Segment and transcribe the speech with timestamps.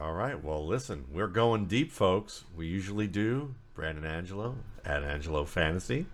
[0.00, 0.42] All right.
[0.42, 2.44] Well, listen, we're going deep, folks.
[2.56, 3.54] We usually do.
[3.74, 6.06] Brandon Angelo at Angelo Fantasy.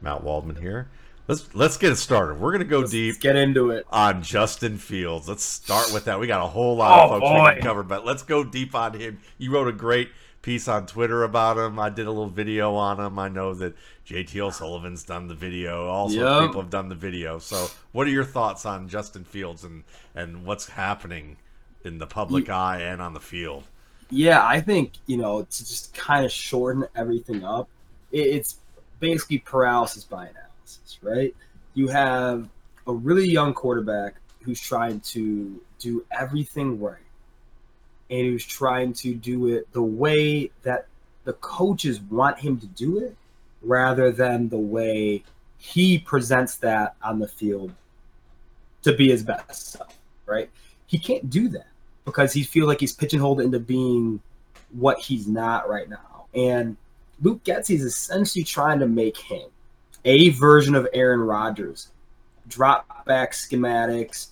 [0.00, 0.88] Matt Waldman here.
[1.28, 2.40] Let's let's get it started.
[2.40, 3.86] We're gonna go Let's deep get into it.
[3.90, 5.28] on Justin Fields.
[5.28, 6.18] Let's start with that.
[6.18, 7.52] We got a whole lot oh, of Oh, folks we boy.
[7.54, 9.18] can cover, but let's go deep on him.
[9.38, 10.10] You wrote a great
[10.42, 11.78] piece on Twitter about him.
[11.78, 13.18] I did a little video on him.
[13.20, 13.74] I know that
[14.04, 15.86] JT O'Sullivan's done the video.
[15.86, 16.48] All sorts of Yep.
[16.48, 17.38] people have done the video.
[17.38, 19.84] So, what are your thoughts on Justin Fields and
[20.16, 21.36] and what's happening
[21.84, 23.64] in the public eye and on the field?
[24.10, 27.68] Yeah, I think you know to just kind of shorten everything up.
[28.10, 28.58] It, it's
[29.00, 31.34] basically paralysis by analysis, right?
[31.74, 32.46] You have
[32.86, 36.96] a really young quarterback who's trying to do everything right,
[38.10, 40.86] and who's trying to do it the way that
[41.24, 43.16] the coaches want him to do it,
[43.62, 45.24] rather than the way
[45.56, 47.72] he presents that on the field
[48.82, 50.50] to be his best self, right?
[50.86, 51.71] He can't do that
[52.04, 54.20] because he feels like he's pigeonholed into being
[54.72, 56.26] what he's not right now.
[56.34, 56.76] And
[57.20, 59.48] Luke Getsy is essentially trying to make him
[60.04, 61.90] a version of Aaron Rodgers.
[62.48, 64.28] Drop back schematics.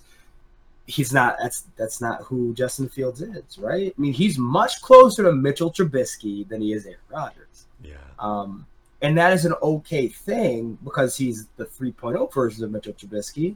[0.85, 3.93] He's not that's that's not who Justin Fields is, right?
[3.97, 7.67] I mean, he's much closer to Mitchell Trubisky than he is Aaron Rodgers.
[7.81, 7.93] Yeah.
[8.19, 8.65] Um,
[9.01, 13.55] and that is an okay thing because he's the 3.0 version of Mitchell Trubisky,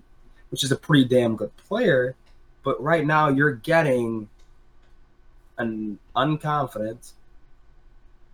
[0.50, 2.16] which is a pretty damn good player.
[2.66, 4.28] But right now, you're getting
[5.60, 7.14] an unconfident,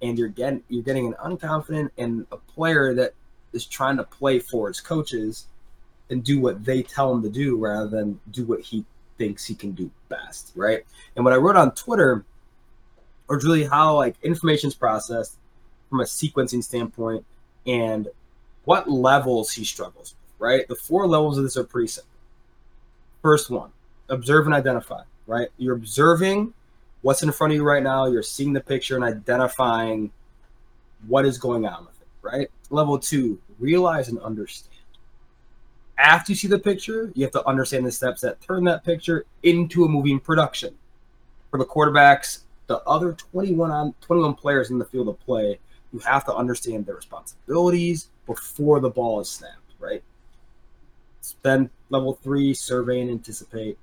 [0.01, 3.13] and you're getting you're getting an unconfident and a player that
[3.53, 5.47] is trying to play for his coaches
[6.09, 8.85] and do what they tell him to do rather than do what he
[9.17, 10.85] thinks he can do best, right?
[11.15, 12.23] And what I wrote on Twitter
[13.27, 15.37] was really how like information's processed
[15.89, 17.25] from a sequencing standpoint
[17.67, 18.07] and
[18.63, 20.67] what levels he struggles with, right?
[20.69, 22.09] The four levels of this are pretty simple.
[23.21, 23.71] First one,
[24.11, 25.49] observe and identify, right?
[25.57, 26.53] You're observing
[27.01, 30.11] what's in front of you right now, you're seeing the picture and identifying
[31.07, 32.51] what is going on with it, right?
[32.69, 34.67] Level two, realize and understand.
[35.97, 39.25] After you see the picture, you have to understand the steps that turn that picture
[39.43, 40.75] into a moving production.
[41.49, 45.59] For the quarterbacks, the other 21 on 21 players in the field of play,
[45.91, 50.03] you have to understand their responsibilities before the ball is snapped, right?
[51.43, 53.77] Then level three, survey and anticipate.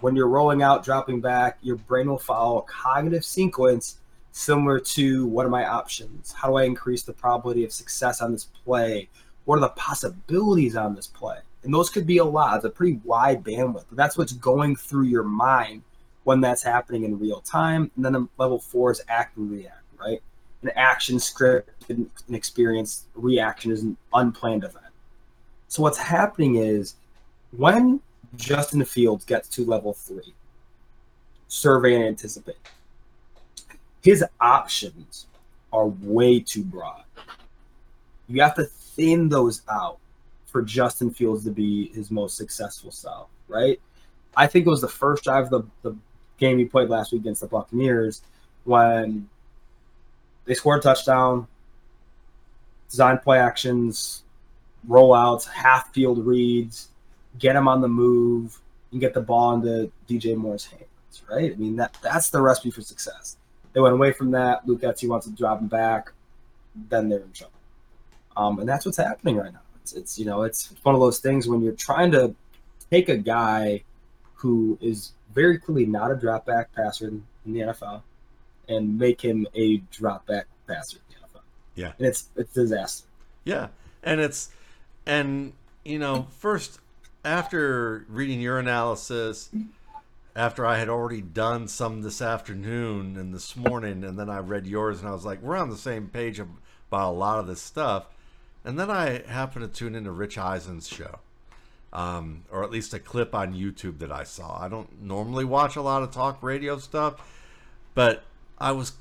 [0.00, 3.98] When you're rolling out, dropping back, your brain will follow a cognitive sequence
[4.32, 6.32] similar to what are my options?
[6.32, 9.08] How do I increase the probability of success on this play?
[9.44, 11.38] What are the possibilities on this play?
[11.62, 12.56] And those could be a lot.
[12.56, 13.84] It's a pretty wide bandwidth.
[13.88, 15.82] But that's what's going through your mind
[16.24, 17.90] when that's happening in real time.
[17.96, 20.20] And then the level four is act and react, right?
[20.62, 24.84] An action script, an experience, reaction is an unplanned event.
[25.68, 26.96] So what's happening is
[27.56, 28.00] when
[28.36, 30.34] Justin Fields gets to level three,
[31.48, 32.56] survey and anticipate,
[34.02, 35.26] his options
[35.72, 37.04] are way too broad.
[38.28, 39.98] You have to thin those out
[40.46, 43.80] for Justin Fields to be his most successful self, right?
[44.36, 45.96] I think it was the first drive of the, the
[46.38, 48.22] game he played last week against the Buccaneers
[48.64, 49.28] when
[50.44, 51.46] they scored a touchdown,
[52.88, 54.22] design play actions,
[54.88, 56.88] rollouts, half field reads,
[57.38, 58.58] get him on the move,
[58.92, 61.52] and get the ball into DJ Moore's hands, right?
[61.52, 63.36] I mean, that that's the recipe for success.
[63.72, 64.66] They went away from that.
[64.66, 66.12] Luke Getsy wants to drop him back,
[66.88, 67.52] then they're in trouble.
[68.36, 69.60] Um, and that's what's happening right now.
[69.82, 72.34] It's, it's you know, it's one of those things when you're trying to
[72.90, 73.82] take a guy
[74.34, 78.02] who is very clearly not a drop back passer in, in the NFL
[78.68, 81.42] and make him a drop back passer in the NFL.
[81.74, 81.92] Yeah.
[81.98, 83.06] And it's it's a disaster.
[83.44, 83.68] Yeah,
[84.02, 84.50] and it's
[85.04, 85.52] and
[85.84, 86.78] you know first
[87.24, 89.50] after reading your analysis,
[90.36, 94.66] after I had already done some this afternoon and this morning, and then I read
[94.66, 97.62] yours, and I was like, we're on the same page about a lot of this
[97.62, 98.06] stuff.
[98.64, 101.18] And then I happened to tune into Rich Eisen's show,
[101.92, 104.60] um, or at least a clip on YouTube that I saw.
[104.60, 107.14] I don't normally watch a lot of talk radio stuff,
[107.94, 108.24] but
[108.58, 108.92] I was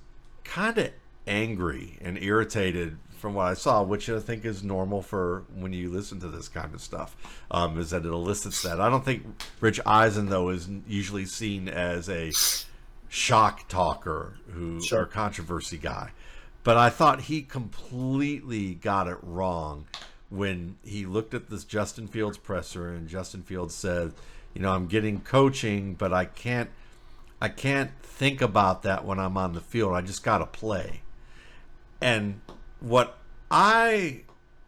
[0.44, 0.92] kind of
[1.26, 5.90] angry and irritated from what I saw, which I think is normal for when you
[5.90, 7.16] listen to this kind of stuff,
[7.50, 8.82] um, is that it elicits that.
[8.82, 9.26] I don't think
[9.62, 12.34] Rich Eisen, though, is usually seen as a
[13.08, 15.04] shock talker who Sure.
[15.04, 16.12] or controversy guy.
[16.66, 19.86] But I thought he completely got it wrong
[20.30, 24.12] when he looked at this Justin Fields presser and Justin Fields said,
[24.54, 26.70] "You know, I'm getting coaching, but I can't
[27.42, 29.94] I can't think about that when I'm on the field.
[29.94, 31.04] I just got to play."
[32.02, 32.42] And
[32.84, 33.18] what
[33.50, 34.24] I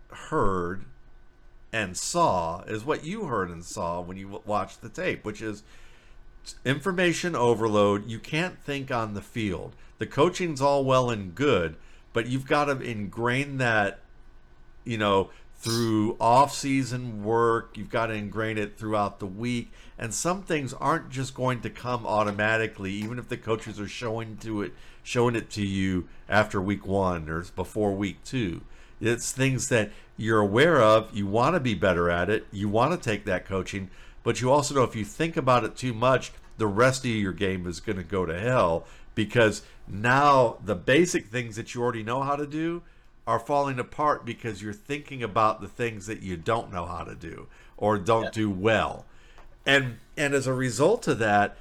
[0.09, 0.85] heard
[1.73, 5.63] and saw is what you heard and saw when you watched the tape, which is
[6.63, 8.09] information overload.
[8.09, 9.75] You can't think on the field.
[9.97, 11.75] The coaching's all well and good,
[12.13, 13.99] but you've got to ingrain that,
[14.85, 17.77] you know, through off-season work.
[17.77, 21.69] You've got to ingrain it throughout the week, and some things aren't just going to
[21.69, 24.73] come automatically, even if the coaches are showing to it,
[25.03, 28.61] showing it to you after week one or before week two.
[29.01, 31.15] It's things that you're aware of.
[31.15, 32.47] You want to be better at it.
[32.51, 33.89] You want to take that coaching,
[34.23, 37.33] but you also know if you think about it too much, the rest of your
[37.33, 42.03] game is going to go to hell because now the basic things that you already
[42.03, 42.81] know how to do
[43.27, 47.15] are falling apart because you're thinking about the things that you don't know how to
[47.15, 48.31] do or don't yeah.
[48.31, 49.05] do well.
[49.65, 51.57] And and as a result of that,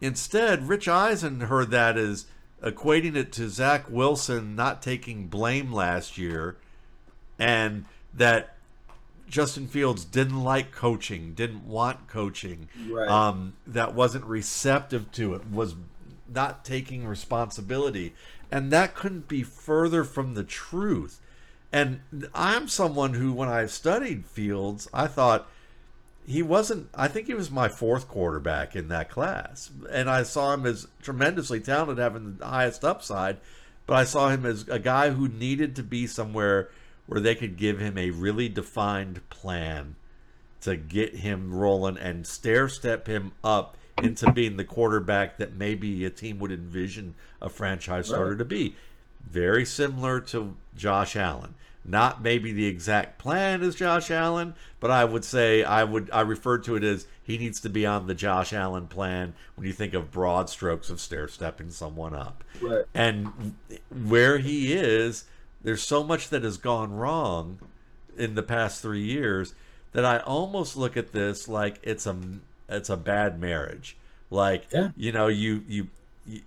[0.00, 2.26] instead, Rich Eisen heard that as
[2.62, 6.56] equating it to Zach Wilson not taking blame last year
[7.38, 8.56] and that
[9.28, 13.08] Justin Fields didn't like coaching, didn't want coaching, right.
[13.08, 15.74] um, that wasn't receptive to it, was
[16.32, 18.14] not taking responsibility.
[18.52, 21.22] And that couldn't be further from the truth.
[21.72, 22.00] And
[22.34, 25.48] I'm someone who, when I studied Fields, I thought
[26.26, 29.70] he wasn't, I think he was my fourth quarterback in that class.
[29.90, 33.38] And I saw him as tremendously talented, having the highest upside.
[33.86, 36.68] But I saw him as a guy who needed to be somewhere
[37.06, 39.96] where they could give him a really defined plan
[40.60, 46.04] to get him rolling and stair step him up into being the quarterback that maybe
[46.04, 48.38] a team would envision a franchise starter right.
[48.38, 48.74] to be.
[49.28, 51.54] Very similar to Josh Allen.
[51.84, 56.20] Not maybe the exact plan as Josh Allen, but I would say I would I
[56.20, 59.72] refer to it as he needs to be on the Josh Allen plan when you
[59.72, 62.44] think of broad strokes of stair stepping someone up.
[62.60, 62.84] Right.
[62.94, 63.56] And
[63.90, 65.24] where he is,
[65.62, 67.58] there's so much that has gone wrong
[68.16, 69.54] in the past three years
[69.92, 72.16] that I almost look at this like it's a
[72.72, 73.96] it's a bad marriage.
[74.30, 74.90] Like yeah.
[74.96, 75.88] you know, you you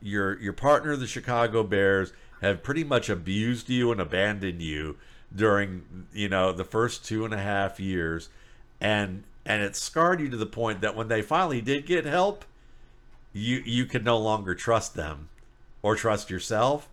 [0.01, 4.97] your your partner, the Chicago Bears, have pretty much abused you and abandoned you
[5.33, 8.29] during you know the first two and a half years,
[8.81, 12.45] and and it scarred you to the point that when they finally did get help,
[13.33, 15.29] you you could no longer trust them
[15.83, 16.89] or trust yourself,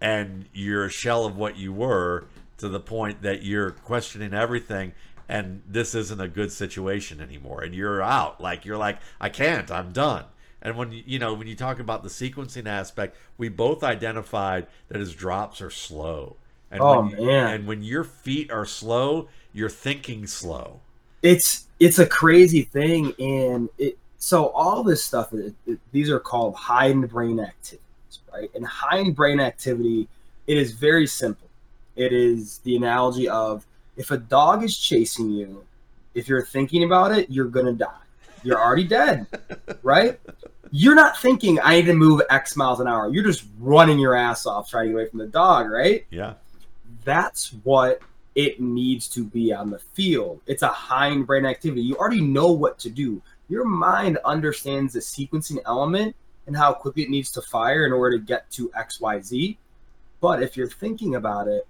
[0.00, 2.24] and you're a shell of what you were
[2.56, 4.92] to the point that you're questioning everything
[5.30, 8.40] and this isn't a good situation anymore and you're out.
[8.40, 10.24] Like you're like i can't i'm done.
[10.60, 14.98] And when you know when you talk about the sequencing aspect we both identified that
[14.98, 16.36] his drops are slow.
[16.70, 17.54] And oh when man.
[17.54, 20.80] and when your feet are slow you're thinking slow.
[21.22, 26.20] It's it's a crazy thing and it so all this stuff it, it, these are
[26.20, 27.78] called hind brain activities
[28.32, 28.50] right?
[28.54, 30.08] And hind brain activity
[30.48, 31.46] it is very simple.
[31.94, 33.64] It is the analogy of
[34.00, 35.62] if a dog is chasing you,
[36.14, 38.00] if you're thinking about it, you're gonna die.
[38.42, 39.26] You're already dead,
[39.82, 40.18] right?
[40.70, 43.10] You're not thinking I need to move X miles an hour.
[43.12, 46.06] You're just running your ass off trying to get away from the dog, right?
[46.08, 46.34] Yeah.
[47.04, 48.00] That's what
[48.34, 50.40] it needs to be on the field.
[50.46, 51.82] It's a hindbrain activity.
[51.82, 53.20] You already know what to do.
[53.50, 58.16] Your mind understands the sequencing element and how quickly it needs to fire in order
[58.16, 59.58] to get to XYZ.
[60.22, 61.66] But if you're thinking about it,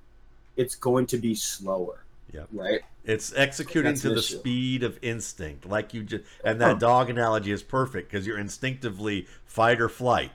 [0.56, 2.04] it's going to be slower.
[2.32, 2.42] Yeah.
[2.52, 2.80] Right.
[3.04, 4.38] It's executing to the issue.
[4.38, 9.26] speed of instinct, like you just, and that dog analogy is perfect because you're instinctively
[9.46, 10.30] fight or flight,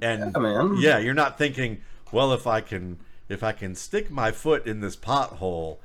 [0.00, 1.80] and yeah, yeah, you're not thinking,
[2.12, 5.78] well, if I can, if I can stick my foot in this pothole,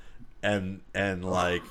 [0.43, 1.63] and and like,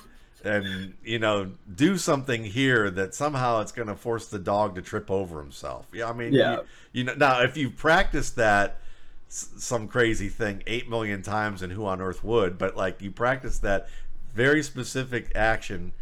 [0.45, 4.83] and you know, do something here that somehow it's going to force the dog to
[4.83, 5.87] trip over himself.
[5.93, 6.61] Yeah, I mean, yeah, you,
[6.93, 8.81] you know, now if you practice that
[9.29, 13.59] some crazy thing eight million times and who on earth would but like you practice
[13.59, 13.89] that
[14.35, 15.93] very specific action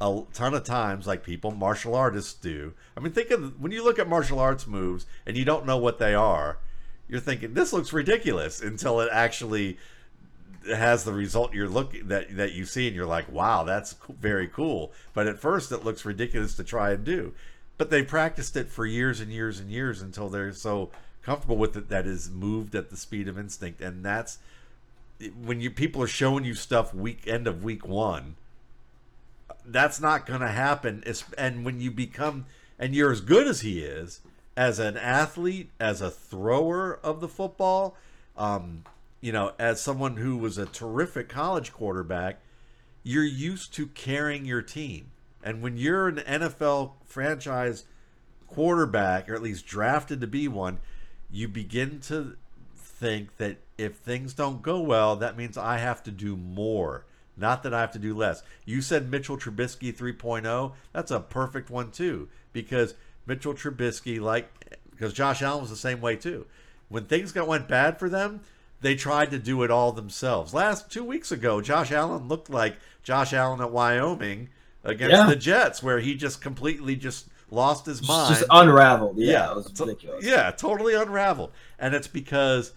[0.00, 2.72] a ton of times like people martial artists do.
[2.96, 5.78] I mean think of when you look at martial arts moves and you don't know
[5.78, 6.58] what they are
[7.08, 9.78] you're thinking this looks ridiculous until it actually
[10.66, 14.48] has the result you're looking that that you see and you're like wow that's very
[14.48, 14.92] cool.
[15.14, 17.34] But at first it looks ridiculous to try and do.
[17.78, 20.90] But they practiced it for years and years and years until they're so
[21.22, 23.80] comfortable with it that is moved at the speed of instinct.
[23.80, 24.38] And that's
[25.42, 28.36] when you people are showing you stuff week end of week one
[29.64, 31.04] that's not going to happen
[31.38, 32.44] and when you become
[32.76, 34.20] and you're as good as he is
[34.56, 37.96] as an athlete as a thrower of the football
[38.36, 38.82] um,
[39.20, 42.40] you know as someone who was a terrific college quarterback
[43.02, 45.10] you're used to carrying your team.
[45.42, 47.84] And when you're an NFL franchise
[48.46, 50.78] quarterback or at least drafted to be one
[51.32, 52.36] you begin to
[52.76, 57.04] think that if things don't go well, that means I have to do more,
[57.36, 58.42] not that I have to do less.
[58.64, 60.72] You said Mitchell Trubisky 3.0.
[60.92, 62.94] That's a perfect one, too, because
[63.26, 64.48] Mitchell Trubisky, like
[64.90, 66.46] because Josh Allen was the same way too.
[66.88, 68.40] When things got went bad for them,
[68.82, 70.52] they tried to do it all themselves.
[70.52, 74.50] Last two weeks ago, Josh Allen looked like Josh Allen at Wyoming
[74.84, 75.26] against Yeah.
[75.26, 78.34] the Jets, where he just completely just lost his mind.
[78.34, 79.16] Just unraveled.
[79.18, 80.24] Yeah, it was ridiculous.
[80.24, 81.52] yeah, totally unraveled.
[81.78, 82.72] And it's because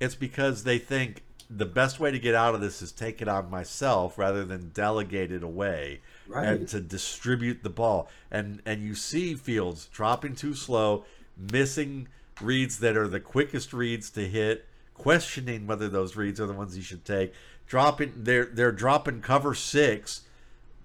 [0.00, 3.28] it's because they think the best way to get out of this is take it
[3.28, 6.48] on myself rather than delegate it away Right.
[6.48, 8.08] and to distribute the ball.
[8.30, 11.04] And and you see Fields dropping too slow,
[11.52, 12.08] missing
[12.40, 16.74] reads that are the quickest reads to hit, questioning whether those reads are the ones
[16.74, 17.32] he should take.
[17.66, 20.22] Dropping they're they're dropping cover six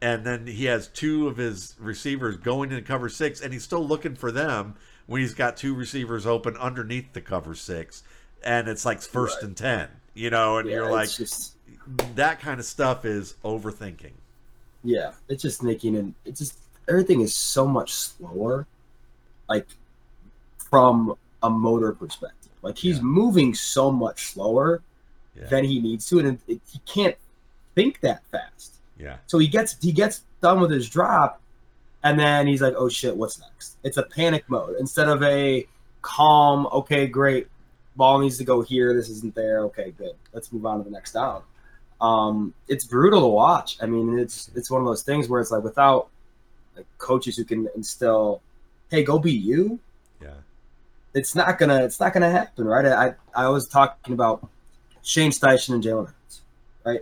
[0.02, 3.86] and then he has two of his receivers going into cover six, and he's still
[3.86, 4.76] looking for them
[5.08, 8.04] when he's got two receivers open underneath the cover six,
[8.44, 9.50] and it's like first Right.
[9.50, 11.58] and ten, you know, and Yeah, you're like, just
[12.16, 14.14] that kind of stuff is overthinking.
[14.84, 18.68] yeah, it's just making and it's just everything is so much slower,
[19.50, 19.68] like
[20.70, 22.52] from a motor perspective.
[22.62, 23.04] Like he's Yeah.
[23.04, 24.84] moving so much slower
[25.34, 27.18] Yeah, than he needs to, and it, it, he can't
[27.76, 28.79] think that fast.
[29.00, 31.42] Yeah, So he gets he gets done with his drop,
[32.04, 35.66] and then he's like, "Oh shit, what's next?" It's a panic mode instead of a
[36.02, 36.68] calm.
[36.72, 37.48] Okay, great,
[37.96, 38.94] ball needs to go here.
[38.94, 39.64] This isn't there.
[39.66, 40.14] Okay, good.
[40.34, 41.44] Let's move on to the next down.
[42.02, 43.78] Um, it's brutal to watch.
[43.82, 46.10] I mean, it's it's one of those things where it's like without
[46.76, 48.42] like, coaches who can instill,
[48.92, 49.80] "Hey, go be you."
[50.22, 50.34] yeah,
[51.14, 52.86] It's not gonna it's not gonna happen, right?
[52.86, 54.48] I I was talking about
[55.02, 56.42] Shane Steichen and Jalen Hurts,
[56.86, 57.02] right?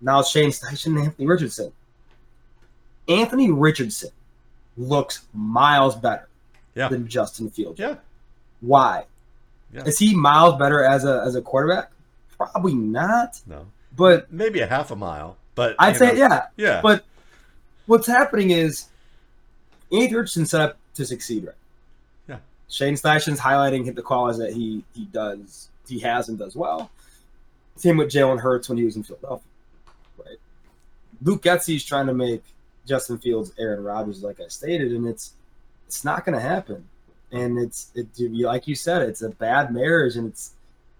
[0.00, 1.72] Now it's Shane Steichen and Anthony Richardson.
[3.08, 4.10] Anthony Richardson
[4.76, 6.28] looks miles better
[6.74, 6.88] Yeah.
[6.88, 7.78] than Justin Fields.
[7.80, 7.96] yeah,
[8.60, 9.04] Why?
[9.72, 9.84] Yeah.
[9.84, 11.90] Is he miles better as a as a quarterback?
[12.36, 13.40] Probably not.
[13.46, 16.46] no, But maybe a half a mile, but I'd say know, yeah.
[16.56, 17.04] yeah, But
[17.86, 18.86] what's happening is
[19.90, 21.54] Anthony Richardson set up to succeed, right?
[22.28, 22.36] Yeah.
[22.68, 26.90] Shane Steichen's highlighting the qualities that he he does, he has and does well.
[27.76, 29.44] Same with Jalen Hurts when he was in Philadelphia?
[31.22, 32.42] Luke Getsy's trying to make
[32.86, 35.34] Justin Fields Aaron Rodgers, like I stated, and it's
[35.86, 36.88] it's not going to happen.
[37.30, 40.54] And it's it like you said, it's a bad marriage, and it's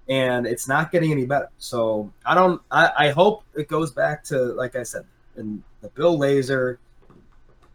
[0.09, 1.49] and it's not getting any better.
[1.59, 2.61] So I don't.
[2.71, 5.05] I, I hope it goes back to like I said,
[5.37, 6.79] and the Bill Laser,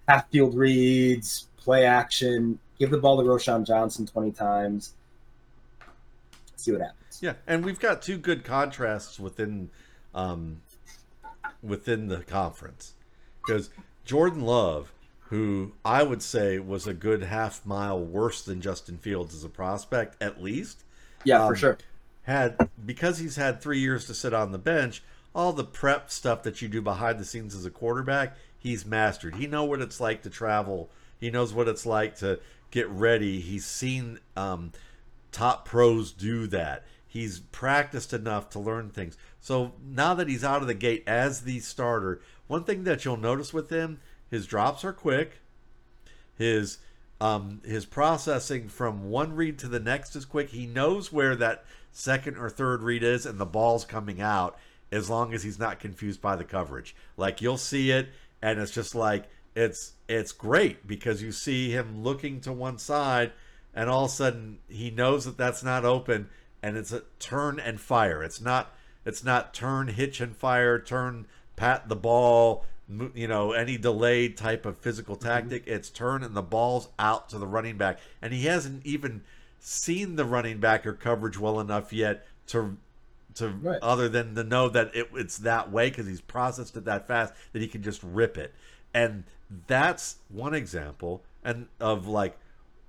[0.08, 4.94] half field reads, play action, give the ball to Roschon Johnson twenty times.
[6.56, 7.20] See what happens.
[7.22, 9.70] Yeah, and we've got two good contrasts within
[10.14, 10.62] um,
[11.62, 12.94] within the conference
[13.46, 13.70] because
[14.06, 14.92] Jordan Love,
[15.30, 19.50] who I would say was a good half mile worse than Justin Fields as a
[19.50, 20.84] prospect, at least
[21.24, 21.78] Yeah, Um, for sure.
[22.24, 25.02] had because he's had three years to sit on the bench.
[25.36, 29.36] All the prep stuff that you do behind the scenes as a quarterback, he's mastered.
[29.36, 30.90] He know what it's like to travel.
[31.20, 33.40] He knows what it's like to get ready.
[33.40, 34.74] He's seen um,
[35.32, 36.84] top pros do that.
[37.14, 39.20] He's practiced enough to learn things.
[39.40, 43.18] So now that he's out of the gate as the starter, one thing that you'll
[43.18, 44.00] notice with him,
[44.32, 45.34] his drops are quick.
[46.36, 46.80] His
[47.22, 50.50] um, his processing from one read to the next is quick.
[50.50, 54.58] He knows where that second or third read is, and the ball's coming out
[54.92, 56.96] as long as he's not confused by the coverage.
[57.16, 58.10] Like you'll see it,
[58.42, 63.34] and it's just like it's it's great because you see him looking to one side,
[63.72, 66.28] and all of a sudden he knows that that's not open,
[66.64, 68.24] and it's a turn and fire.
[68.24, 68.74] It's not
[69.06, 71.28] it's not turn hitch and fire, turn
[71.58, 72.66] pat the ball,
[73.14, 75.28] you know, any delayed type of physical mm-hmm.
[75.28, 75.68] tactic.
[75.68, 79.22] It's turn and the ball's out to the running back, and he hasn't even
[79.60, 82.78] seen the running back or coverage well enough yet to
[83.36, 83.80] to Right.
[83.82, 87.34] other than to know that it, it's that way because he's processed it that fast
[87.52, 88.54] that he can just rip it
[88.94, 89.24] and
[89.66, 92.38] that's one example and of like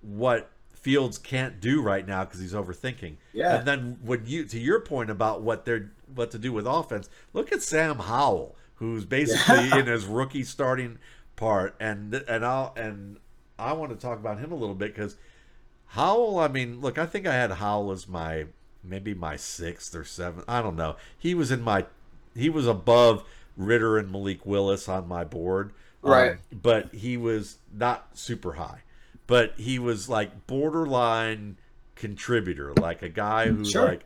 [0.02, 0.50] what
[0.84, 3.56] fields can't do right now because he's overthinking Yeah.
[3.56, 7.08] and then when you to your point about what they're what to do with offense
[7.32, 9.78] look at sam howell who's basically Yeah.
[9.78, 10.98] in his rookie starting
[11.36, 13.16] part and and i'll and
[13.58, 15.16] i want to talk about him a little bit because
[15.88, 18.46] Howell, I mean, look, I think I had Howell as my
[18.82, 20.44] maybe my sixth or seventh.
[20.48, 20.96] I don't know.
[21.16, 21.86] He was in my
[22.34, 23.22] he was above
[23.56, 25.72] Ridder and Malik Willis on my board.
[26.02, 26.36] Um, Right.
[26.50, 28.82] but he was not super high.
[29.26, 31.56] But he was like borderline
[31.94, 33.86] contributor, like a guy who Sure.
[33.86, 34.04] like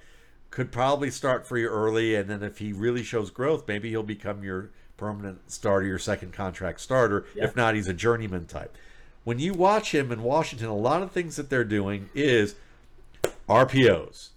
[0.51, 4.03] could probably start for you early and then if he really shows growth, maybe he'll
[4.03, 7.27] become your permanent starter, your second contract starter.
[7.35, 7.45] Yeah.
[7.45, 8.77] If not, he's a journeyman type
[9.29, 12.55] when you watch him in Washington, a lot of things that they're doing is
[13.47, 14.31] RPOs,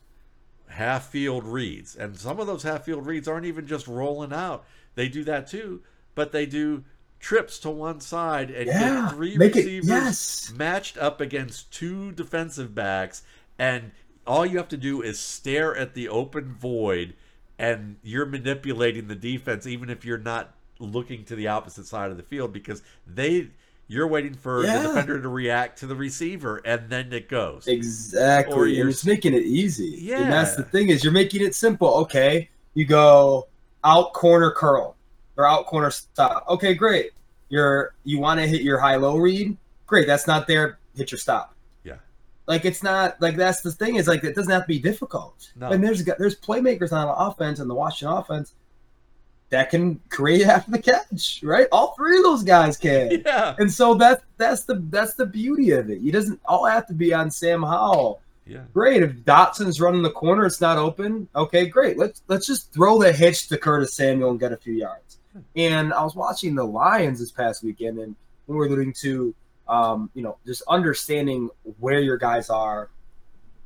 [0.68, 1.96] half field reads.
[1.96, 4.66] And some of those half field reads aren't even just rolling out.
[4.96, 5.82] They do that too,
[6.14, 6.84] but they do
[7.22, 10.54] trips to one side and Yeah, get three make it- receivers yes.
[10.58, 13.22] matched up against two defensive backs,
[13.60, 13.92] and
[14.28, 17.14] all you have to do is stare at the open void,
[17.60, 22.18] and you're manipulating the defense, even if you're not looking to the opposite side of
[22.18, 23.50] the field, because they
[23.88, 24.82] you're waiting for Yeah.
[24.82, 27.68] the defender to react to the receiver, and then it goes.
[27.68, 30.12] exactly Or you're- it's making it easy.
[30.14, 31.90] And that's the thing is you're making it simple.
[31.96, 32.50] Okay.
[32.74, 33.48] You go
[33.84, 34.96] out corner curl
[35.42, 36.46] or out corner stop.
[36.48, 37.12] Okay, great.
[37.50, 39.58] You're you want to hit your high low read?
[39.88, 40.08] Great.
[40.08, 40.80] That's not there.
[40.96, 41.54] Hit your stop.
[41.84, 41.96] Yeah.
[42.48, 45.52] Like it's not like that's the thing is like it doesn't have to be difficult.
[45.56, 45.70] No.
[45.72, 48.54] And there's there's playmakers on offense and the Washington offense
[49.50, 51.68] that can create after the catch, right?
[51.74, 53.22] All three of those guys can.
[53.26, 56.00] Yeah, And so that's that's the that's the beauty of it.
[56.00, 58.22] You doesn't all have to be on Sam Howell.
[58.46, 59.04] yeah, Great.
[59.04, 61.28] If Dotson's running the corner, it's not open.
[61.36, 61.98] Okay, great.
[61.98, 65.18] Let's let's just throw the hitch to Curtis Samuel and get a few yards.
[65.56, 68.16] And I was watching the Lions this past weekend, and
[68.48, 69.34] we were alluding to,
[69.68, 72.90] um, you know, just understanding where your guys are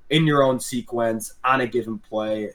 [0.10, 2.52] in your own sequence on a given play.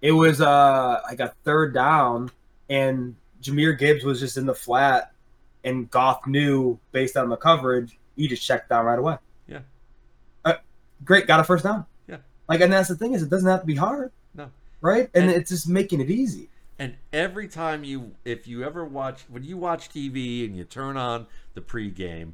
[0.00, 2.30] It was uh like a third down,
[2.68, 5.12] and Jahmyr Gibbs was just in the flat,
[5.64, 9.16] and Goff knew based on the coverage, he just checked down right away.
[9.46, 9.60] Yeah.
[10.44, 10.54] Uh,
[11.04, 11.86] great, got a first down.
[12.08, 12.18] Yeah.
[12.48, 14.10] Like, and that's the thing is, it doesn't have to be hard.
[14.34, 14.50] No.
[14.80, 16.48] Right, and, And- it's just making it easy.
[16.82, 20.96] And every time you, if you ever watch, when you watch TV and you turn
[20.96, 22.32] on the pregame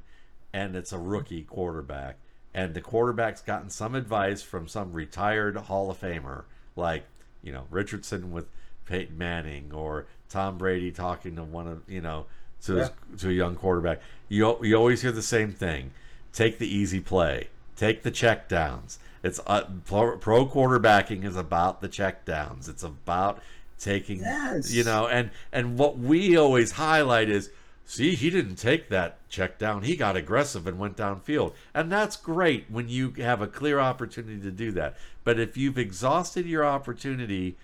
[0.54, 2.16] and it's a rookie quarterback
[2.54, 6.44] and the quarterback's gotten some advice from some retired Hall of Famer,
[6.76, 7.04] like,
[7.42, 8.46] you know, Richardson with
[8.86, 12.24] Peyton Manning or Tom Brady talking to one of, you know,
[12.62, 14.00] to, his, to a young quarterback,
[14.30, 15.90] you, you always hear the same thing
[16.32, 18.98] take the easy play, take the check downs.
[19.22, 22.66] It's uh, pro, pro quarterbacking is about the check downs.
[22.66, 23.42] It's about
[23.78, 24.72] taking Yes.
[24.72, 27.50] you know and and what we always highlight is
[27.84, 32.16] see he didn't take that check down he got aggressive and went downfield and that's
[32.16, 36.64] great when you have a clear opportunity to do that but if you've exhausted your
[36.64, 37.56] opportunity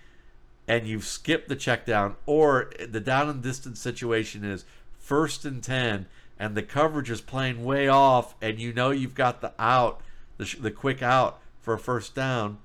[0.67, 4.65] and you've skipped the check down or the down and distance situation is
[4.97, 6.07] first and 10
[6.39, 10.01] and the coverage is playing way off and you know you've got the out
[10.37, 12.57] the, sh- the quick out for a first down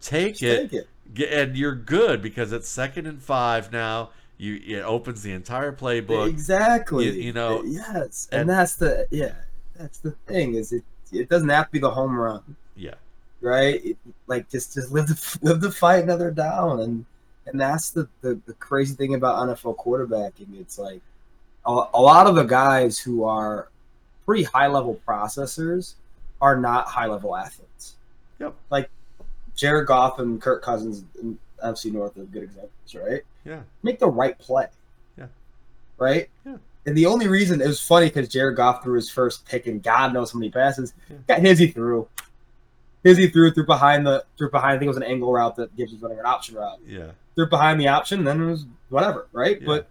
[0.00, 0.88] take it take it.
[1.30, 4.10] And you're good because it's second and five now.
[4.38, 6.28] You it opens the entire playbook.
[6.28, 7.06] exactly.
[7.06, 9.34] you- you know, yes, and- and, that's the yeah,
[9.76, 10.84] that's the thing is it.
[11.12, 12.42] It doesn't have to be the home run,
[12.74, 12.94] Yeah,
[13.40, 13.82] right?
[13.84, 17.06] It, like just just live the live the fight another down, and
[17.46, 20.60] and that's the the, the crazy thing about NFL quarterbacking.
[20.60, 21.00] It's like
[21.64, 23.68] a, a lot of the guys who are
[24.26, 25.94] pretty high level processors
[26.42, 27.94] are not high level athletes.
[28.40, 28.54] Yep.
[28.68, 28.90] Like
[29.56, 33.22] Jared Goff and Kirk Cousins in FC North are good examples, right?
[33.44, 34.66] yeah, make the right play.
[35.18, 35.26] Yeah.
[35.98, 36.28] Right?
[36.44, 36.56] Yeah.
[36.84, 39.82] And the only reason it was funny because Jared Goff threw his first pick and
[39.82, 40.92] God knows how many passes.
[41.10, 41.16] Yeah.
[41.26, 42.06] Got his he threw.
[43.02, 45.56] His he threw through behind the through behind I think it was an angle route
[45.56, 46.78] that Gibbs was running an option route.
[46.86, 49.60] yeah, Threw behind the option, then it was whatever, right?
[49.60, 49.66] Yeah.
[49.66, 49.88] But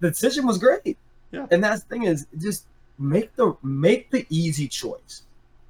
[0.00, 0.98] the decision was great.
[1.32, 1.46] Yeah.
[1.50, 2.66] And that's the thing is just
[2.98, 5.22] make the make the easy choice.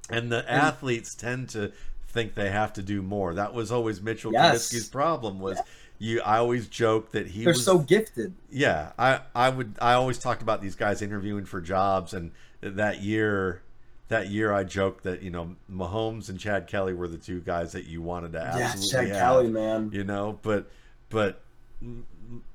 [0.09, 1.71] and the athletes tend to
[2.17, 3.33] think they have to do more.
[3.35, 4.69] That was always Mitchell Yes.
[4.73, 5.39] Trubisky's problem.
[5.39, 5.59] Was
[5.99, 6.19] you?
[6.21, 8.33] I always joke that he They're was so gifted.
[8.51, 13.01] Yeah, I I would I always talked about these guys interviewing for jobs, and that
[13.01, 13.61] year,
[14.07, 17.71] that year I joked that you know Mahomes and Chad Kelly were the two guys
[17.73, 19.89] that you wanted to Yeah, absolutely Chad have, Kelly, man.
[19.93, 20.69] you know, but
[21.09, 21.41] but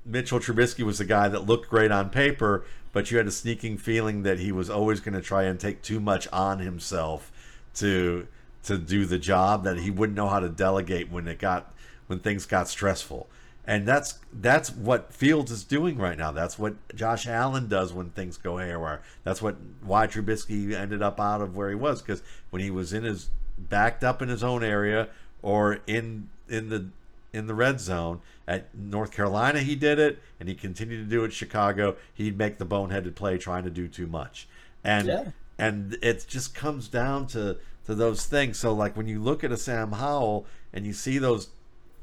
[0.05, 3.77] Mitchell Trubisky was the guy that looked great on paper, but you had a sneaking
[3.77, 7.31] feeling that he was always going to try and take too much on himself
[7.75, 8.27] to
[8.63, 11.73] to do the job that he wouldn't know how to delegate when it got
[12.07, 13.27] when things got stressful.
[13.65, 16.31] And that's that's what Fields is doing right now.
[16.31, 19.01] That's what Josh Allen does when things go haywire.
[19.23, 22.91] That's what why Trubisky ended up out of where he was because when he was
[22.91, 25.07] in his backed up in his own area
[25.41, 26.87] or in in the
[27.31, 31.23] in the red zone at North Carolina he did it and he continued to do
[31.23, 34.47] it Chicago he'd make the boneheaded play trying to do too much
[34.83, 35.23] and Yeah.
[35.57, 39.51] and it just comes down to to those things so like when you look at
[39.51, 41.49] a Sam Howell and you see those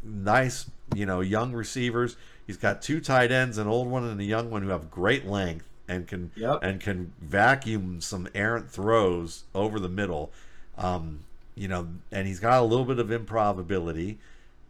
[0.02, 2.16] nice you know young receivers
[2.46, 5.26] he's got two tight ends an old one and a young one who have great
[5.26, 6.60] length and can Yep.
[6.62, 10.30] and can vacuum some errant throws over the middle
[10.78, 11.20] um,
[11.54, 14.18] you know and he's got a little bit of improv ability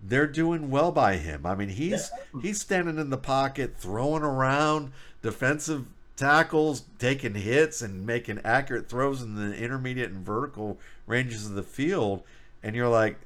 [0.02, 1.44] they're doing well by him.
[1.44, 5.84] I mean, he's he's standing in the pocket, throwing around defensive
[6.20, 11.62] tackles, taking hits, and making accurate throws in the intermediate and vertical ranges of the
[11.62, 12.22] field.
[12.62, 13.16] And you're like,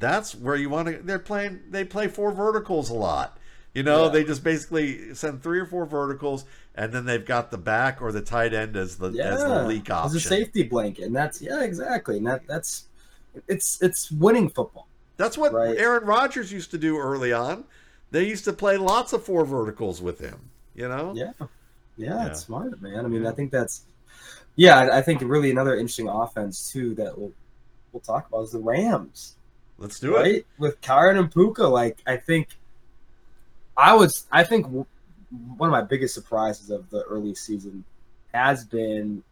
[0.00, 0.96] that's where you want to.
[0.98, 1.60] They're playing.
[1.70, 3.38] They play four verticals a lot.
[3.72, 4.10] You know, Yeah.
[4.10, 6.44] they just basically send three or four verticals,
[6.74, 9.90] and then they've got the back or the tight end as the as the leak
[9.90, 10.16] option.
[10.16, 12.86] As a safety blanket, and that's yeah, exactly, and that that's
[13.48, 14.88] it's it's winning football.
[15.16, 15.76] That's what Right.
[15.78, 17.64] Aaron Rodgers used to do early on.
[18.10, 20.50] They used to play lots of four verticals with him.
[20.74, 21.32] You know, Yeah,
[21.96, 22.26] yeah, Yeah.
[22.26, 23.04] it's smart, man.
[23.04, 23.84] I mean, I think that's
[24.56, 27.32] yeah, I think really another interesting offense too that we'll
[27.92, 29.36] we'll talk about is the Rams.
[29.78, 30.46] let's do it.
[30.58, 32.48] With Kyren and Puka, like I think
[33.76, 34.86] I was, I think one
[35.68, 37.84] of my biggest surprises of the early season
[38.32, 39.22] has been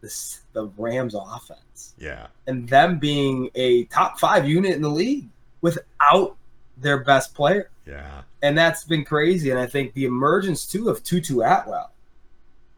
[0.00, 5.28] this the Rams offense Yeah, and them being a top five unit in the league
[5.60, 6.36] without
[6.76, 9.50] their best player, yeah, and that's been crazy.
[9.50, 11.92] And I think the emergence too of Tutu Atwell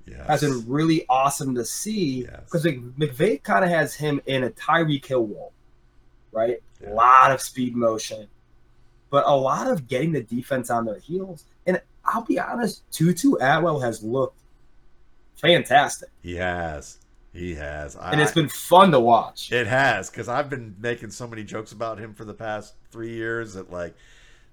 [0.07, 0.25] yeah.
[0.27, 2.41] has been really awesome to see Yes.
[2.45, 5.53] because McVay kind of has him in a Tyreek Hill role,
[6.33, 6.63] right?
[6.83, 6.93] Yeah.
[6.93, 8.29] A lot of speed motion,
[9.11, 11.45] but a lot of getting the defense on their heels.
[11.67, 14.39] And I'll be honest, Tutu Atwell has looked
[15.37, 16.99] fantastic, He has.
[17.33, 17.97] He has.
[17.97, 19.51] and it's been fun to watch.
[19.51, 23.13] It has, because I've been making so many jokes about him for the past three
[23.13, 23.97] years that like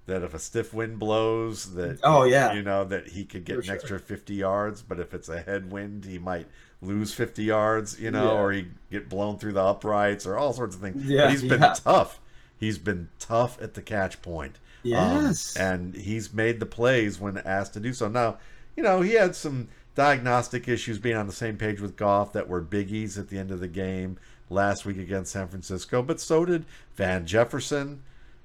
[0.06, 2.52] that if a stiff wind blows, that Oh, yeah.
[2.52, 3.74] you know that he could get For an sure.
[3.74, 6.48] extra fifty yards, but if it's a headwind, he might
[6.80, 8.38] lose fifty yards, you know, Yeah.
[8.40, 11.04] or he get blown through the uprights or all sorts of things.
[11.04, 11.74] Yeah, but he's been yeah.
[11.74, 12.20] tough.
[12.58, 14.56] He's been tough at the catch point.
[14.84, 18.08] Um, Yes, and he's made the plays when asked to do so.
[18.08, 18.38] Now,
[18.76, 22.48] you know, he had some diagnostic issues being on the same page with Goff that
[22.48, 24.16] were biggies at the end of the game
[24.50, 26.64] last week against San Francisco, but so did
[26.96, 28.02] Van Jefferson.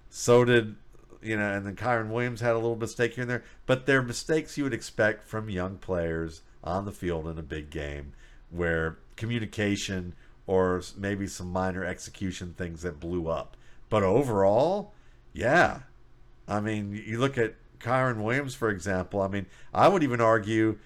[0.10, 0.76] So did,
[1.22, 4.02] you know, and then Kyren Williams had a little mistake here and there, but they're
[4.02, 8.14] mistakes you would expect from young players on the field in a big game
[8.50, 10.14] where communication
[10.46, 13.58] or maybe some minor execution things that blew up.
[13.90, 14.94] But overall,
[15.34, 15.82] yeah,
[16.48, 19.22] I mean, you look at Kyren Williams, for example.
[19.22, 20.78] I mean, I would even argue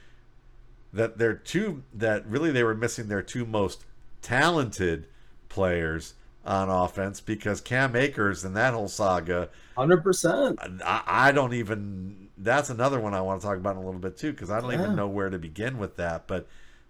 [0.93, 3.85] that they're two that really they were missing their two most
[4.21, 5.07] talented
[5.47, 6.15] players
[6.45, 9.49] on offense because Cam Akers and that whole saga.
[9.81, 10.59] Hundred percent.
[10.85, 12.27] I, I don't even.
[12.37, 14.61] That's another one I want to talk about in a little bit too because I
[14.61, 14.83] don't Yeah.
[14.83, 16.27] even know where to begin with that.
[16.27, 16.47] But,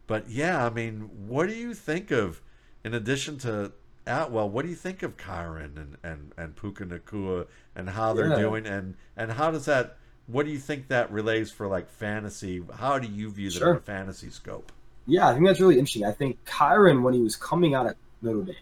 [0.08, 2.42] but yeah, I mean, what do you think of?
[2.84, 3.72] In addition to
[4.06, 8.28] Atwell, what do you think of Kyren and and and Puka Nacua and how they're
[8.30, 8.40] Yeah.
[8.40, 9.98] doing and and how does that?
[10.28, 12.62] What do you think that relays for like fantasy?
[12.76, 13.72] How do you view Sure.
[13.72, 14.72] in a fantasy scope?
[15.08, 16.04] Yeah, I think that's really interesting.
[16.06, 18.56] I think Kyren, when he was coming out of Notre Dame,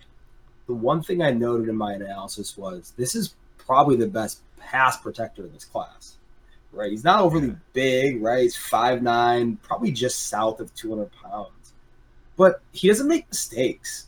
[0.67, 3.33] the one thing I noted in my analysis was this is
[3.69, 6.17] probably the best pass protector in this class.
[6.71, 6.89] Right?
[6.89, 7.53] He's not overly Yeah.
[7.73, 8.41] big, right?
[8.41, 11.73] He's 5'9, probably just south of 200 pounds.
[12.36, 14.08] But he doesn't make mistakes.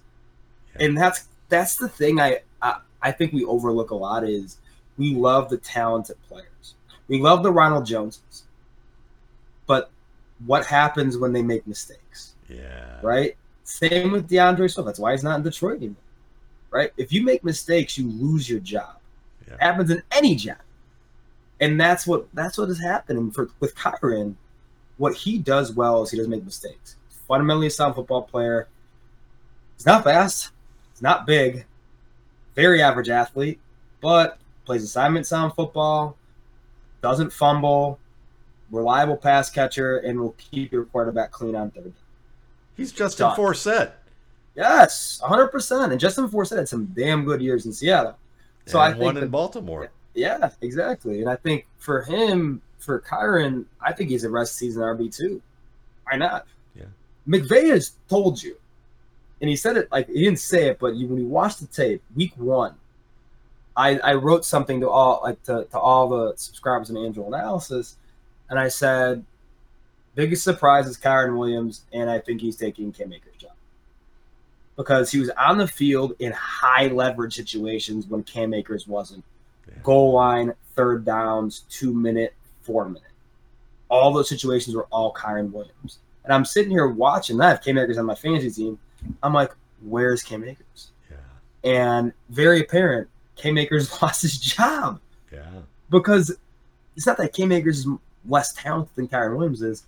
[0.76, 0.86] Yeah.
[0.86, 4.58] And that's that's the thing I, I I think we overlook a lot is
[4.98, 6.76] we love the talented players.
[7.08, 8.44] We love the Ronald Joneses.
[9.68, 9.92] But
[10.48, 12.34] what happens when they make mistakes?
[12.50, 13.00] Yeah.
[13.04, 13.36] right?
[13.64, 14.86] Same with DeAndre Swift.
[14.88, 15.96] That's why he's not in Detroit anymore,
[16.72, 16.92] right?
[16.98, 18.98] If you make mistakes, you lose your job.
[19.52, 19.68] Yeah.
[19.68, 20.58] happens in any job,
[21.60, 24.36] and that's what that's what is happening for with Kyren.
[24.98, 26.96] What he does well is he doesn't make mistakes.
[27.28, 28.68] Fundamentally, a sound football player.
[29.78, 30.52] He's not fast.
[30.94, 31.66] He's not big.
[32.56, 33.60] Very average athlete,
[34.02, 36.18] but plays assignment sound football.
[37.02, 38.00] Doesn't fumble.
[38.70, 41.94] Reliable pass catcher, and will keep your quarterback clean on third.
[42.78, 43.38] He's Justin Done.
[43.38, 43.92] Forsett.
[44.56, 45.92] Yes, 100%.
[45.92, 48.18] And Justin Forsett had some damn good years in Seattle.
[48.66, 49.92] So I and think one in that- Baltimore.
[50.14, 51.22] Yeah, exactly.
[51.22, 55.40] And I think for him, for Kyren, I think he's a rest season RB2.
[56.10, 56.46] Why not?
[56.76, 56.86] Yeah.
[57.28, 58.58] McVay has told you,
[59.40, 61.68] and he said it like he didn't say it, but you, when you watch the
[61.68, 62.76] tape, week one,
[63.78, 67.96] I, I wrote something to all like to, to all the subscribers in Angelo Analysis,
[68.50, 69.24] and I said,
[70.16, 73.51] biggest surprise is Kyren Williams, and I think he's taking Cam Akers' job
[74.78, 79.24] because he was on the field in high leverage situations when Cam Akers wasn't.
[79.68, 79.76] Yeah.
[79.84, 83.04] Goal line, third downs, two minute, four minute.
[83.90, 86.00] All those situations were all Kyren Williams.
[86.24, 87.64] And I'm sitting here watching that.
[87.64, 88.80] Cam Akers on my fantasy team.
[89.22, 90.92] I'm like, where's Cam Akers?
[91.10, 91.18] Yeah.
[91.70, 95.00] And very apparent, Cam Akers lost his job
[95.32, 95.46] Yeah.
[95.90, 96.36] because
[96.96, 97.88] it's not that Cam Akers is
[98.28, 99.84] less talented than Kyren Williams is.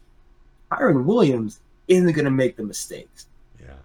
[0.71, 3.27] Kyren Williams isn't going to make the mistakes.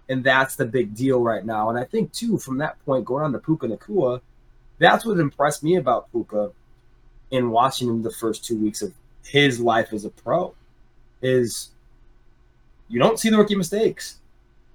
[0.07, 0.13] Yeah.
[0.15, 1.69] And that's the big deal right now.
[1.69, 4.21] And I think, too, from that point, going on to Puka Nacua,
[4.77, 6.51] that's what impressed me about Puka
[7.31, 10.53] in watching him the first two weeks of his life as a pro
[11.21, 11.69] is
[12.87, 14.17] you don't see the rookie mistakes,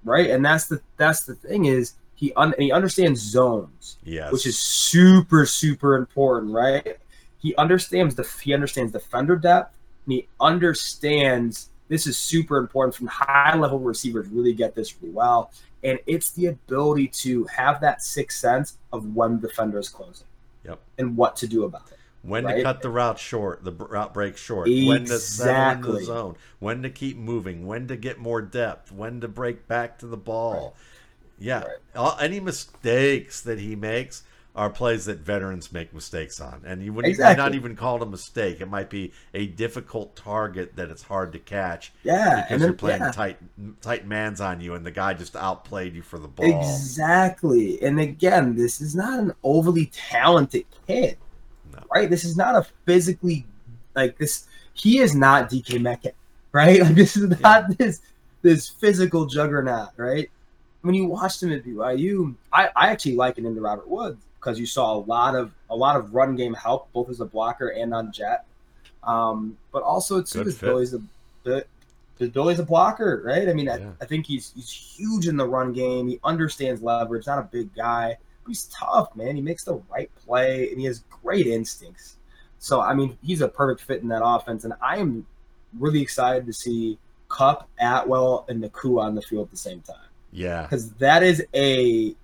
[0.03, 0.29] right?
[0.29, 4.31] And that's the that's the thing is he un, he understands zones Yes.
[4.31, 6.97] which is super super important right
[7.39, 9.75] he understands the he understands defender depth
[10.05, 15.13] and he understands this is super important from high level receivers really get this really
[15.13, 15.51] well
[15.83, 20.27] and it's the ability to have that sixth sense of when the defender is closing
[20.63, 20.79] Yep.
[20.97, 24.35] and what to do about it When to cut the route short, the route break
[24.35, 24.67] short.
[24.67, 24.87] exactly.
[24.87, 26.35] When to settle into the zone.
[26.57, 27.67] When to keep moving.
[27.67, 28.91] When to get more depth.
[28.91, 30.75] When to break back to the ball.
[31.37, 31.59] Yeah.
[31.59, 31.77] Right.
[31.95, 34.23] All, any mistakes that he makes
[34.55, 37.43] are plays that veterans make mistakes on, and you wouldn't Exactly.
[37.43, 38.61] not even call it a mistake.
[38.61, 42.73] It might be a difficult target that it's hard to catch yeah because and you're
[42.73, 43.11] playing yeah.
[43.11, 43.37] tight
[43.81, 46.45] tight man's on you, and the guy just outplayed you for the ball.
[46.45, 47.81] Exactly.
[47.83, 51.17] And again, this is not an overly talented kid.
[51.73, 51.79] No.
[51.93, 52.09] Right?
[52.09, 53.45] This is not a physically
[53.93, 56.13] like this he is not DK Metcalf,
[56.53, 56.79] right?
[56.81, 58.01] Like this is not this
[58.41, 60.29] this physical juggernaut, right?
[60.81, 64.59] When you watched him at BYU, I, I actually liken him to Robert Woods because
[64.59, 67.69] you saw a lot of a lot of run game help both as a blocker
[67.69, 68.45] and on jet.
[69.03, 70.65] Um, but also too Good his fit.
[70.67, 71.01] Billy's a
[72.31, 73.49] Billy's a blocker, right?
[73.49, 73.91] I mean, Yeah.
[73.99, 76.07] I, I think he's he's huge in the run game.
[76.07, 79.35] He understands leverage, not a big guy, but he's tough, man.
[79.35, 82.17] He makes the right play and he has great instincts.
[82.59, 85.25] So I mean, he's a perfect fit in that offense, and I am
[85.77, 90.07] really excited to see Kupp, Atwell, and Nacua on the field at the same time
[90.31, 92.15] Yeah, because that is a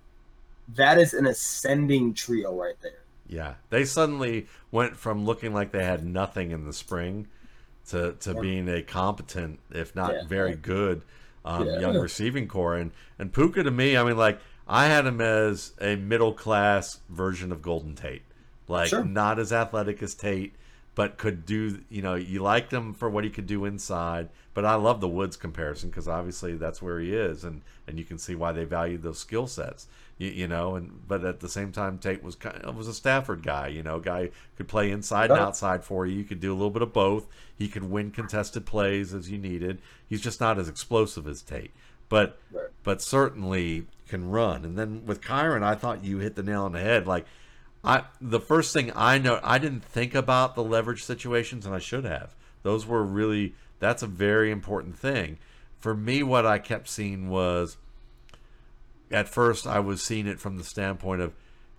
[0.76, 3.00] that is an ascending trio right there.
[3.28, 3.56] yeah.
[3.70, 7.28] They suddenly went from looking like they had nothing in the spring
[7.90, 8.40] to to Yeah.
[8.42, 10.26] being a competent, if not Yeah.
[10.28, 11.02] very good,
[11.46, 11.80] um, Yeah.
[11.80, 12.76] young receiving corps.
[12.76, 17.00] And and Puka to me, I mean, like I had him as a middle class
[17.10, 18.22] version of Golden Tate,
[18.68, 19.04] like Sure.
[19.04, 20.54] not as athletic as Tate,
[20.96, 21.82] but could do.
[21.90, 24.30] You know, you liked him for what he could do inside.
[24.54, 28.04] But I love the Woods comparison because obviously that's where he is, and and you
[28.04, 29.88] can see why they valued those skill sets.
[30.18, 32.94] You, you know, and but at the same time, Tate was kind of, was a
[32.94, 33.68] Stafford guy.
[33.68, 36.18] You know, guy could play inside and outside for you.
[36.18, 37.28] You could do a little bit of both.
[37.58, 39.82] He could win contested plays as you needed.
[40.06, 41.72] He's just not as explosive as Tate,
[42.10, 42.68] but Right.
[42.84, 44.66] but certainly can run.
[44.66, 47.08] And then with Kyren, I thought you hit the nail on the head.
[47.08, 47.26] Like
[47.84, 51.80] I, the first thing I know, I didn't think about the leverage situations, and I
[51.80, 52.36] should have.
[52.64, 55.40] Those were really that's a very important thing.
[55.80, 57.78] For me, what I kept seeing was
[59.10, 61.34] at first I was seeing it from the standpoint of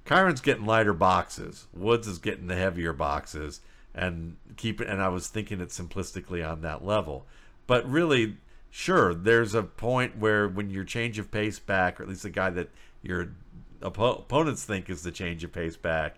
[0.04, 3.60] Kyren's getting lighter boxes, Woods is getting the heavier boxes,
[3.94, 4.80] and keep.
[4.80, 7.24] And I was thinking it simplistically on that level,
[7.68, 8.36] but really,
[8.68, 12.30] sure, there's a point where when your change of pace back, or at least the
[12.30, 13.28] guy that your
[13.82, 16.16] oppo- opponents think is the change of pace back,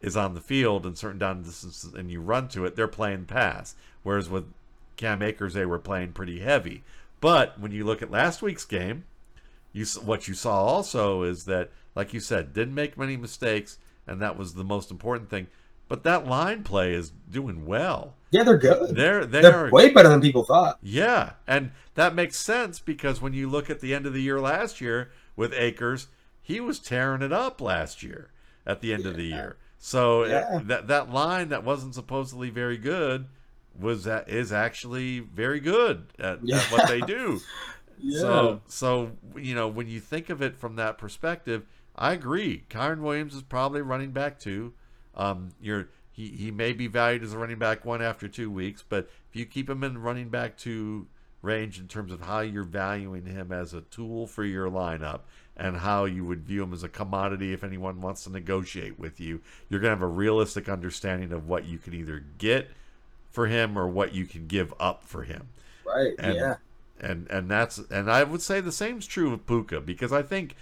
[0.00, 3.24] is on the field and certain down distances, and you run to it, they're playing
[3.24, 3.74] pass.
[4.02, 4.44] Whereas with
[4.96, 6.84] Cam Akers, they were playing pretty heavy.
[7.20, 9.04] But when you look at last week's game,
[9.72, 14.20] you what you saw also is that, like you said, didn't make many mistakes, and
[14.22, 15.48] that was the most important thing.
[15.88, 18.14] But that line play is doing well.
[18.30, 18.94] Yeah, they're good.
[18.94, 20.78] They're they They're are way better than people thought.
[20.82, 24.40] yeah, and that makes sense because when you look at the end of the year
[24.40, 26.08] last year with Akers,
[26.48, 28.30] he was tearing it up last year
[28.66, 29.56] at the end of the year.
[29.78, 30.60] So uh, Yeah.
[30.64, 33.26] that that line that wasn't supposedly very good
[33.78, 36.56] was that is actually very good at, Yeah.
[36.56, 37.40] at what they do.
[38.00, 38.20] Yeah.
[38.20, 42.62] So so you know when you think of it from that perspective, I agree.
[42.70, 44.72] Kyren Williams is probably running back two.
[45.16, 48.84] Um, you're he, he may be valued as a running back one after two weeks,
[48.88, 51.08] but if you keep him in running back two
[51.42, 55.22] range in terms of how you're valuing him as a tool for your lineup
[55.58, 59.20] and how you would view him as a commodity if anyone wants to negotiate with
[59.20, 62.70] you, you're gonna have a realistic understanding of what you can either get
[63.30, 65.48] for him or what you can give up for him
[65.84, 66.14] right.
[66.18, 66.54] and yeah.
[67.00, 70.54] and and that's and I would say the same's true of Puka because I think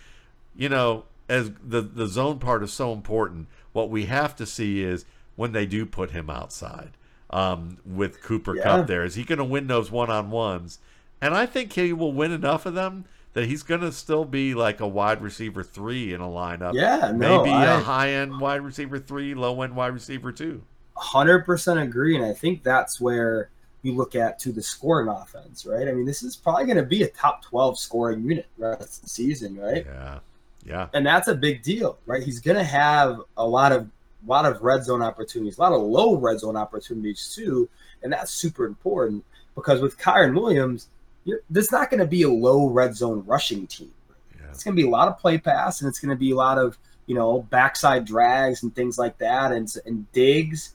[0.55, 3.49] you know as the the zone part is so important.
[3.73, 5.05] What we have to see is
[5.35, 6.93] when they do put him outside
[7.31, 8.63] um, with Cooper Yeah.
[8.63, 10.79] Kupp there, is he going to win those one on ones?
[11.21, 13.05] And I think he will win enough of them
[13.37, 16.73] that he's going to still be like a wide receiver three in a lineup.
[16.73, 20.63] Yeah, no, maybe a I- high end wide receiver three, low end wide receiver two.
[20.97, 23.51] hundred percent agree, and I think that's where
[23.83, 25.87] you look at to the scoring offense, right?
[25.87, 29.03] I mean, this is probably going to be a top twelve scoring unit rest of
[29.03, 29.85] the season, right?
[29.85, 30.19] Yeah,
[30.65, 32.23] yeah, And that's a big deal, right?
[32.23, 35.73] He's going to have a lot of a lot of red zone opportunities, a lot
[35.73, 37.69] of low red zone opportunities too,
[38.03, 40.89] and that's super important because with Kyren Williams,
[41.27, 43.93] you're, there's not going to be a low red zone rushing team.
[44.41, 44.47] yeah.
[44.51, 46.37] It's going to be a lot of play pass, and it's going to be a
[46.37, 50.75] lot of you know backside drags and things like that, and and digs,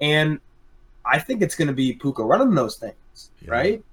[0.00, 0.38] and
[1.04, 3.50] I think it's going to be Puka running those things, Yeah.
[3.50, 3.84] right?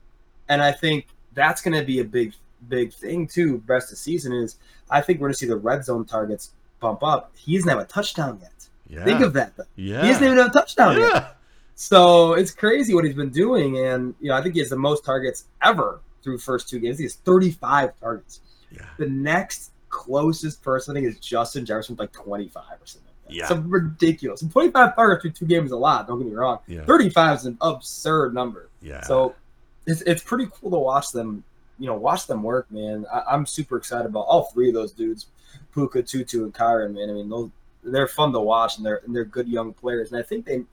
[0.50, 2.34] And I think that's going to be a big
[2.70, 3.64] big thing too.
[3.66, 4.58] Rest of season is
[4.90, 7.32] I think we're going to see the red zone targets bump up.
[7.36, 8.52] He doesn't have a touchdown yet.
[8.90, 9.06] Yeah.
[9.06, 9.56] Think of that.
[9.56, 9.64] Though.
[9.76, 10.02] yeah.
[10.04, 11.38] He doesn't even have a touchdown yet.
[11.76, 14.78] So it's crazy what he's been doing, and you know I think he has the
[14.78, 16.98] most targets ever through first two games.
[16.98, 18.42] He has 35 targets.
[18.72, 18.86] Yeah.
[18.98, 23.08] The next closest person I think is Justin Jefferson, with like 25 or something.
[23.08, 23.36] Like that.
[23.36, 23.48] Yeah.
[23.48, 24.42] Some ridiculous.
[24.42, 26.08] And 25 targets through two games is a lot.
[26.08, 26.60] Don't get me wrong.
[26.68, 26.86] Yeah.
[26.86, 28.70] 35 is an absurd number.
[28.82, 29.02] Yeah.
[29.02, 29.36] So
[29.86, 31.44] it's it's pretty cool to watch them.
[31.80, 33.06] You know, watch them work, man.
[33.12, 35.28] I, I'm super excited about all three of those dudes,
[35.74, 36.94] Puka, Tutu, and Kyren.
[36.94, 37.50] Man, I mean, those
[37.84, 40.12] they're fun to watch, and they're and they're good young players.
[40.12, 40.64] And I think they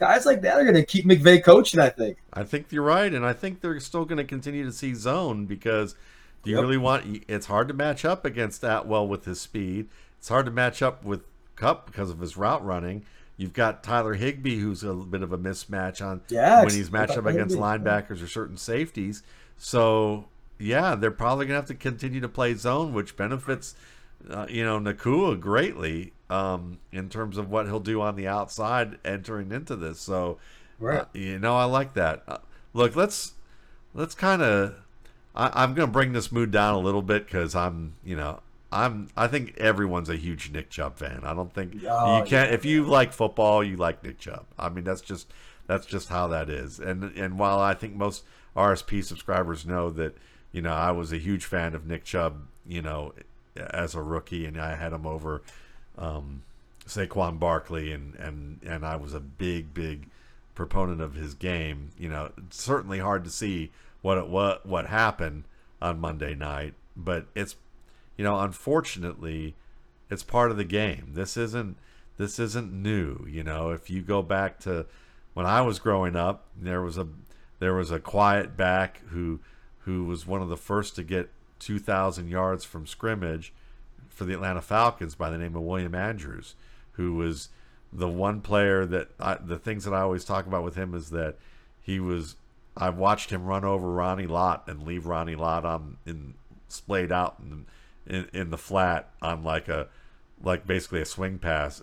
[0.00, 1.78] guys like that are going to keep McVay coaching.
[1.78, 2.18] I think.
[2.32, 5.46] I think you're right, and I think they're still going to continue to see zone
[5.46, 5.94] because
[6.42, 6.62] do you Yep.
[6.62, 7.24] really want?
[7.28, 9.88] It's hard to match up against Atwell with his speed.
[10.18, 11.22] It's hard to match up with
[11.54, 13.04] Kupp because of his route running.
[13.36, 17.16] You've got Tyler Higbee, who's a bit of a mismatch on Yeah, when he's matched
[17.16, 19.22] up against linebackers or certain safeties.
[19.56, 20.26] So
[20.58, 23.74] yeah, they're probably gonna have to continue to play zone, which benefits
[24.28, 28.98] uh, you know Nacua greatly um, in terms of what he'll do on the outside
[29.04, 30.00] entering into this.
[30.00, 30.38] So
[30.78, 31.00] Right.
[31.00, 32.22] uh, you know, I like that.
[32.26, 32.38] Uh,
[32.72, 33.34] look, let's
[33.92, 34.74] let's kind of.
[35.34, 38.40] I'm gonna bring this mood down a little bit because I'm you know.
[38.72, 39.08] I'm.
[39.16, 41.20] I think everyone's a huge Nick Chubb fan.
[41.24, 42.48] I don't think Oh, you can't.
[42.50, 42.54] yeah.
[42.54, 44.46] If you like football, you like Nick Chubb.
[44.58, 45.32] I mean, that's just
[45.66, 46.78] that's just how that is.
[46.80, 48.24] And and while I think most
[48.56, 50.16] RSP subscribers know that
[50.52, 53.12] you know I was a huge fan of Nick Chubb, you know,
[53.56, 55.42] as a rookie, and I had him over
[56.00, 56.42] um,
[56.86, 60.08] Saquon Barkley, and and and I was a big big
[60.54, 61.90] proponent of his game.
[61.98, 63.70] You know, it's certainly hard to see
[64.02, 65.44] what it what what happened
[65.80, 67.56] on Monday night, but it's
[68.16, 69.54] you know, unfortunately,
[70.10, 71.12] it's part of the game.
[71.12, 71.76] This isn't
[72.16, 73.24] this isn't new.
[73.28, 74.86] You know, if you go back to
[75.34, 77.06] when I was growing up, there was a
[77.60, 79.40] there was a quiet back who
[79.80, 83.52] who was one of the first to get 2,000 yards from scrimmage
[84.10, 86.54] for the Atlanta Falcons by the name of William Andrews,
[86.92, 87.48] who was
[87.92, 91.10] the one player that I, the things that I always talk about with him is
[91.10, 91.36] that
[91.80, 92.36] he was
[92.76, 96.34] I watched him run over Ronnie Lott and leave Ronnie Lott on in
[96.68, 97.66] splayed out in,
[98.06, 99.88] in in the flat on like a
[100.42, 101.82] like basically a swing pass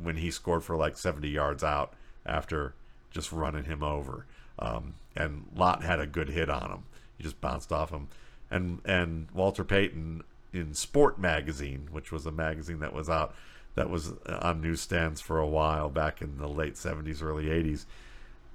[0.00, 2.74] when he scored for like 70 yards out after
[3.10, 4.26] just running him over.
[4.58, 6.84] Um, and Lott had a good hit on him.
[7.16, 8.08] He just bounced off him.
[8.50, 13.34] And and Walter Payton in Sport Magazine, which was a magazine that was out
[13.74, 17.84] that was uh, on newsstands for a while back in the late 70s, early 80s.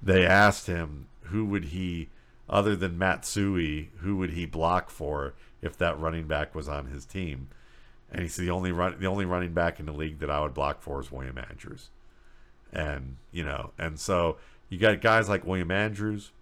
[0.02, 2.08] They asked him who would he,
[2.48, 6.86] other than Matt Suhey, who would he block for if that running back was on
[6.86, 7.48] his team?
[8.10, 10.40] And he said the only run, the only running back in the league that I
[10.40, 11.88] would block for is William Andrews.
[12.72, 14.36] And you know, and so
[14.68, 16.32] you got guys like William Andrews,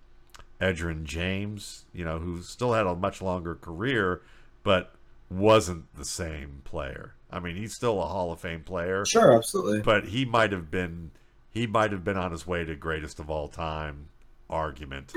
[0.61, 4.23] Edgerrin James, you know, who still had a much longer career,
[4.63, 4.95] but
[5.31, 7.15] wasn't the same player.
[7.31, 9.83] I mean, he's still a Hall of Fame player, Sure, absolutely.
[9.83, 11.13] but he might have been
[11.53, 14.07] he might have been on his way to greatest of all time
[14.49, 15.13] argument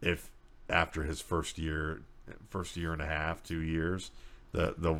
[0.00, 0.30] if
[0.68, 2.02] after his first year
[2.48, 4.10] first year and a half two years
[4.52, 4.96] the the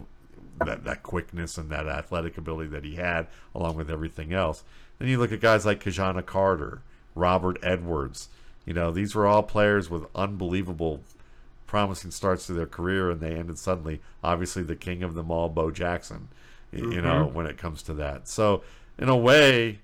[0.65, 4.63] that, that quickness and that athletic ability that he had along with everything else
[4.99, 6.83] then you look at guys like Ki-Jana Carter
[7.15, 8.29] Robert Edwards
[8.67, 11.01] you know these were all players with unbelievable
[11.73, 15.49] promising starts to their career and they ended suddenly obviously the king of them all
[15.49, 16.29] Bo Jackson
[16.71, 17.35] you know mm-hmm.
[17.35, 18.63] when it comes to that so
[18.99, 19.81] in a way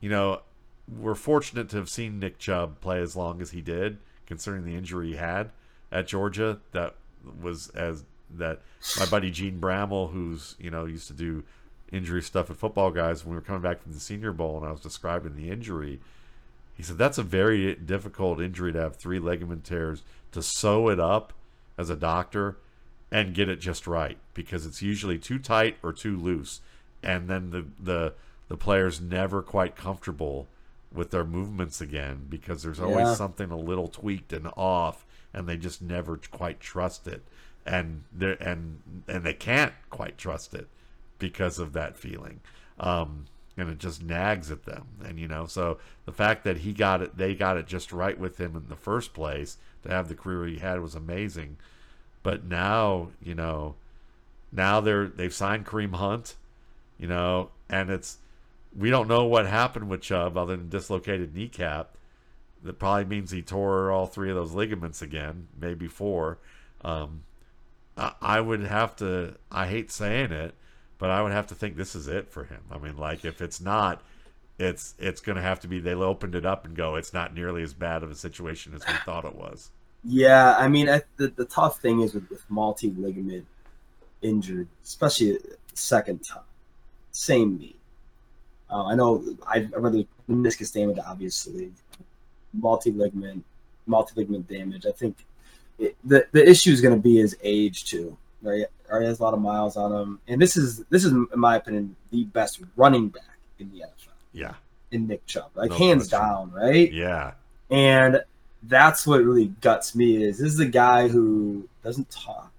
[0.00, 0.42] you know,
[0.88, 4.74] we're fortunate to have seen Nick Chubb play as long as he did, considering the
[4.74, 5.50] injury he had
[5.92, 6.60] at Georgia.
[6.72, 6.94] That
[7.40, 8.60] was as that
[8.98, 11.44] my buddy Jene Bramel, who's you know used to do
[11.90, 14.66] injury stuff at football guys, when we were coming back from the Senior Bowl, and
[14.66, 16.00] I was describing the injury,
[16.78, 20.98] he said that's a very difficult injury to have three ligament tears to sew it
[20.98, 21.34] up
[21.76, 22.56] as a doctor
[23.10, 26.60] and get it just right because it's usually too tight or too loose,
[27.02, 28.14] and then the the
[28.48, 30.46] the player's never quite comfortable
[30.94, 33.14] with their movements again because there's always Yeah.
[33.14, 37.22] something a little tweaked and off and they just never quite trust it.
[37.66, 40.66] And they and and they can't quite trust it
[41.18, 42.40] because of that feeling.
[42.80, 43.26] Um
[43.58, 47.02] and it just nags at them and you know so the fact that he got
[47.02, 50.14] it they got it just right with him in the first place to have the
[50.14, 51.56] career he had was amazing
[52.22, 53.74] but now you know
[54.52, 56.36] now they're they've signed Kareem Hunt
[56.98, 58.18] you know and it's
[58.76, 61.96] we don't know what happened with Chubb other than dislocated kneecap.
[62.62, 66.38] That probably means he tore all three of those ligaments again, maybe four.
[66.82, 67.22] Um,
[67.96, 69.34] I, I would have to.
[69.50, 70.54] I hate saying it,
[70.98, 72.60] but I would have to think this is it for him.
[72.70, 74.02] I mean, like if it's not,
[74.58, 75.78] it's it's going to have to be.
[75.78, 76.96] They opened it up and go.
[76.96, 79.70] It's not nearly as bad of a situation as we thought it was.
[80.04, 83.46] Yeah, I mean, I, the the tough thing is with, with multi ligament
[84.22, 85.38] injured, especially
[85.74, 86.42] second time,
[87.12, 87.76] same knee.
[88.70, 91.72] Uh, I know I, I read the meniscus damage, obviously,
[92.52, 93.44] multi ligament,
[93.86, 94.86] multi ligament damage.
[94.86, 95.16] I think
[95.78, 98.16] it, the the issue is going to be his age too.
[98.42, 101.26] Right, already has a lot of miles on him, and this is this is in
[101.34, 104.12] my opinion the best running back in the NFL.
[104.32, 104.54] Yeah.
[104.90, 106.26] In Nick Chubb, like No hands question.
[106.28, 106.90] down, right?
[106.92, 107.32] Yeah.
[107.70, 108.22] And
[108.62, 112.52] that's what really guts me is this is a guy who doesn't talk,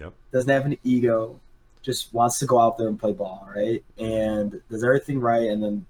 [0.00, 0.12] Yep.
[0.32, 1.38] doesn't have an ego,
[1.82, 3.84] just wants to go out there and play ball, right?
[3.98, 5.86] And does everything right, and then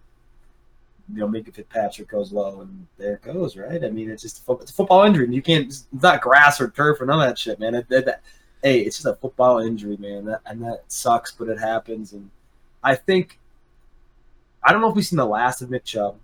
[1.14, 3.85] you know, Minkah Fitzpatrick goes low, and there it goes, right?
[3.85, 5.24] I mean, it's just a fo- it's a football injury.
[5.27, 5.66] and You can't.
[5.66, 7.77] It's not grass or turf or none of that shit, man.
[7.77, 8.22] It, it- that-
[8.62, 12.12] hey, it's just a football injury, man, that, and that sucks, but it happens.
[12.12, 12.30] And
[12.82, 13.38] I think
[14.66, 16.16] I don't know if we've seen the last of Nick Chubb,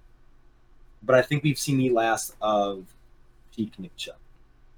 [1.02, 2.84] but I think we've seen the last of
[3.54, 4.16] peak Nick Chubb.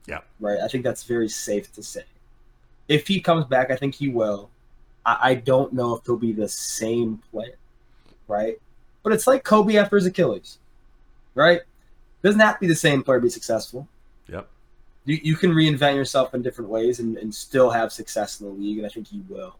[0.06, 0.20] Yeah.
[0.38, 0.58] Right.
[0.60, 2.04] I think that's very safe to say.
[2.88, 4.50] If he comes back, I think he will.
[5.06, 7.56] I, I don't know if he'll be the same player.
[8.28, 8.60] Right.
[9.02, 10.58] But it's like Kobe after his Achilles.
[11.34, 11.62] Right.
[12.22, 13.88] Doesn't have to be the same player to be successful.
[15.06, 18.52] You, you can reinvent yourself in different ways and, and still have success in the
[18.52, 19.56] league, and I think he will.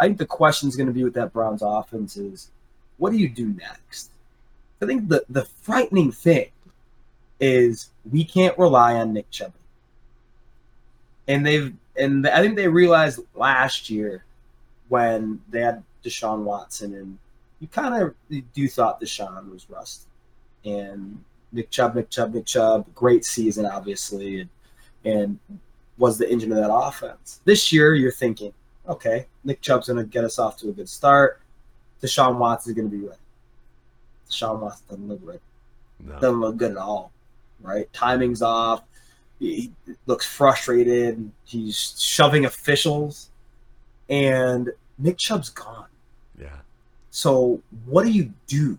[0.00, 2.50] I think the question is going to be with that Browns offense is
[2.96, 4.10] what do you do next?
[4.82, 6.50] I think the, the frightening thing
[7.38, 9.52] is we can't rely on Nick Chubb.
[11.28, 14.24] And they've and I think they realized last year
[14.88, 17.18] when they had Deshaun Watson and
[17.60, 18.14] you kind of
[18.54, 20.06] do thought Deshaun was rust.
[20.64, 21.22] And
[21.52, 24.50] Nick Chubb, Nick Chubb, Nick Chubb, great season obviously and,
[25.04, 25.38] and
[25.98, 27.40] was the engine of that offense.
[27.44, 28.52] This year you're thinking,
[28.88, 31.40] okay, Nick Chubb's gonna get us off to a good start.
[32.02, 33.18] Deshaun Watson is gonna be ready.
[34.28, 35.40] Deshaun Watson doesn't look ready
[36.00, 36.18] No.
[36.20, 37.12] doesn't look good at all.
[37.62, 38.82] Right, timing's off.
[39.38, 41.30] He he looks frustrated.
[41.44, 43.30] He's shoving officials,
[44.08, 45.86] and Nick Chubb's gone.
[46.40, 46.56] Yeah.
[47.10, 48.78] So what do you do?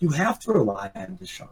[0.00, 1.48] You have to rely on Deshaun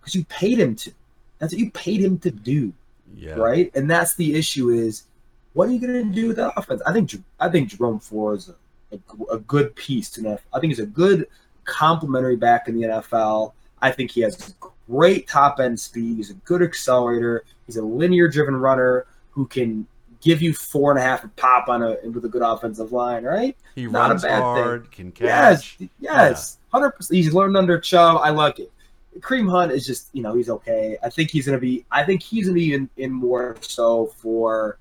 [0.00, 0.92] because you paid him to.
[1.38, 2.72] That's what you paid him to do,
[3.16, 3.34] Yeah.
[3.34, 3.70] right?
[3.74, 5.04] And that's the issue: is
[5.52, 6.82] what are you going to do with that offense?
[6.86, 8.96] I think I think Jerome Ford is a,
[9.30, 10.40] a, a good piece to NFL.
[10.52, 11.26] I think he's a good
[11.64, 13.52] complementary back in the NFL.
[13.82, 14.54] I think he has
[14.88, 16.16] great top end speed.
[16.16, 17.44] He's a good accelerator.
[17.66, 19.86] He's a linear driven runner who can
[20.20, 23.24] give you four and a half a pop on a with a good offensive line,
[23.24, 23.56] right?
[23.74, 24.42] He Not a runs bad thing.
[24.42, 25.88] hard, can Yes, catch.
[26.00, 27.16] yes, hundred percent.
[27.16, 28.18] He's learned under Chubb.
[28.22, 28.72] I like it.
[29.20, 30.96] Kareem Hunt is just you know he's okay.
[31.02, 31.84] I think he's gonna be.
[31.90, 34.78] I think he's gonna be in, in more so for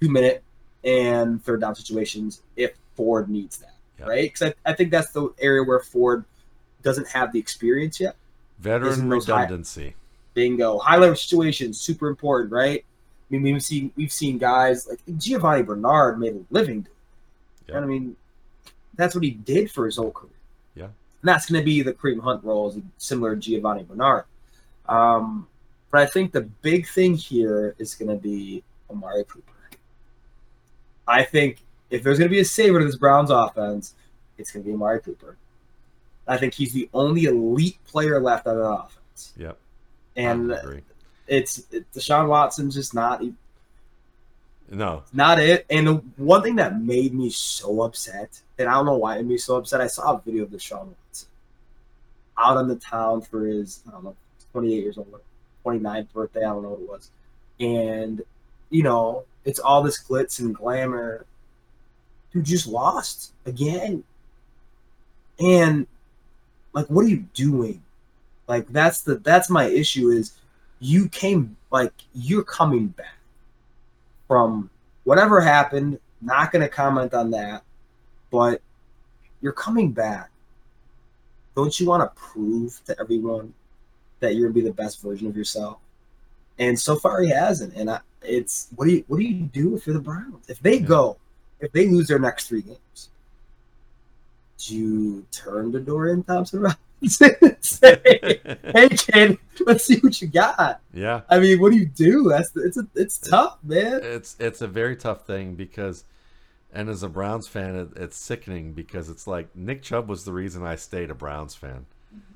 [0.00, 0.42] two minute
[0.84, 4.06] and third down situations if Ford needs that, Yeah.
[4.06, 4.22] right?
[4.32, 6.24] Because I, I think that's the area where Ford
[6.82, 8.16] doesn't have the experience yet.
[8.60, 9.94] Veteran Isn't high- redundancy.
[10.34, 10.78] Bingo.
[10.78, 12.84] High level situations, super important, right?
[12.84, 16.82] I mean, we've seen we've seen guys like Giovani Bernard made a living.
[16.82, 17.70] doing it.
[17.70, 17.76] Yeah.
[17.76, 18.16] And I mean,
[18.94, 20.30] that's what he did for his whole career.
[21.22, 24.24] And that's going to be the Kareem Hunt role, similar to Giovani Bernard.
[24.88, 25.48] Um,
[25.90, 29.52] but I think the big thing here is going to be Amari Cooper.
[31.08, 31.58] I think
[31.90, 33.94] if there's going to be a saver to this Browns offense,
[34.38, 35.36] it's going to be Amari Cooper.
[36.28, 39.32] I think he's the only elite player left on that offense.
[39.36, 39.58] Yep.
[40.16, 40.82] And
[41.28, 43.22] it's it, Deshaun Watson's just not
[44.70, 45.04] No.
[45.12, 45.64] not it.
[45.70, 49.18] And the one thing that made me so upset, and I don't know why it
[49.18, 51.28] made me so upset, I saw a video of Deshaun Watson
[52.38, 54.16] out on the town for his I don't know
[54.52, 55.20] 28 years old,
[55.64, 57.10] 29th birthday, I don't know what it was,
[57.60, 58.22] and
[58.70, 61.24] you know it's all this glitz and glamour.
[62.32, 64.02] Dude just lost again,
[65.38, 65.86] and
[66.72, 67.82] like, what are you doing?
[68.48, 70.32] Like that's the that's my issue is
[70.78, 73.15] you came like you're coming back
[74.28, 74.70] from
[75.04, 75.98] whatever happened.
[76.20, 77.62] Not going to comment on that,
[78.30, 78.60] but
[79.40, 80.30] you're coming back.
[81.54, 83.52] Don't you want to prove to everyone
[84.20, 85.78] that you're gonna be the best version of yourself?
[86.58, 87.74] And so far, he hasn't.
[87.74, 90.48] And I, it's what do you what do you do if you're the Browns?
[90.48, 90.86] If they Yeah.
[90.86, 91.16] go,
[91.60, 93.10] if they lose their next three games,
[94.70, 98.40] you turn to Dorian Thompson Robinson and say,
[98.72, 100.80] "Hey, kid, let's see what you got"?
[100.92, 101.22] yeah.
[101.28, 102.28] I mean, what do you do?
[102.28, 104.00] That's it's a, it's tough, man.
[104.02, 106.04] It's it's a very tough thing because,
[106.72, 110.32] and as a Browns fan, it, it's sickening because it's like Nick Chubb was the
[110.32, 111.86] reason I stayed a Browns fan.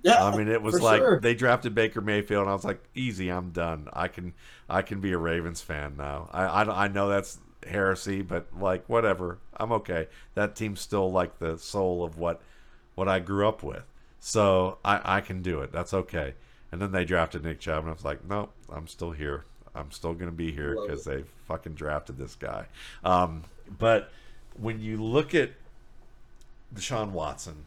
[0.02, 1.20] Yeah, I mean, it was like sure.
[1.20, 3.88] they drafted Baker Mayfield, and I was like, easy, I'm done.
[3.92, 4.32] I can
[4.68, 6.28] I can be a Ravens fan now.
[6.32, 10.08] I I, I know that's heresy, but like whatever, I'm okay.
[10.34, 12.40] That team's still like the soul of what
[12.94, 13.84] what I grew up with,
[14.18, 15.72] so I I can do it.
[15.72, 16.34] That's okay.
[16.72, 19.44] And then they drafted Nick Chubb, and I was like, nope, I'm still here.
[19.74, 22.66] I'm still gonna be here because they fucking drafted this guy.
[23.04, 23.44] Um,
[23.78, 24.10] but
[24.58, 25.50] when you look at
[26.74, 27.66] Deshaun Watson,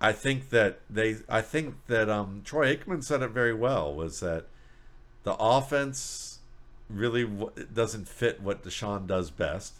[0.00, 4.20] I think that they I think that um Troy Aikman said it very well was
[4.20, 4.46] that
[5.22, 6.31] the offense
[6.92, 9.74] really w- doesn't fit what Deshaun does best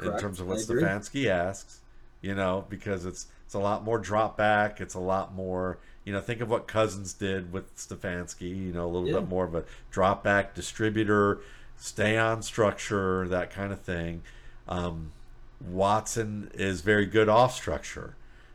[0.00, 0.58] in terms of what.
[0.58, 1.80] Stefanski asks,
[2.20, 6.12] you know, because it's it's a lot more drop back, it's a lot more, you
[6.12, 9.20] know, think of what Cousins did with Stefanski, you know, a little Yeah.
[9.20, 11.40] bit more of a drop back distributor,
[11.76, 14.22] stay on structure, that kind of thing.
[14.68, 15.12] Um,
[15.60, 18.14] Watson is very good off structure.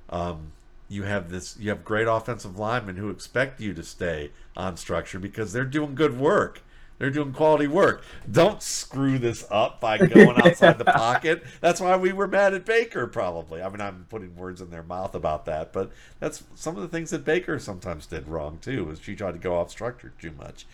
[0.10, 0.52] Um,
[0.90, 5.20] you have this you have great offensive linemen who expect you to stay on structure
[5.20, 6.62] because they're doing good work.
[7.00, 8.04] They're doing quality work.
[8.30, 11.44] Don't screw this up by going outside the pocket.
[11.62, 13.64] That's why we were mad at Baker, probably.
[13.64, 16.90] I mean, I'm putting words in their mouth about that, but that's some of the
[16.90, 18.86] things that Baker sometimes did wrong too.
[18.86, 20.68] Was she tried to go off structure too much,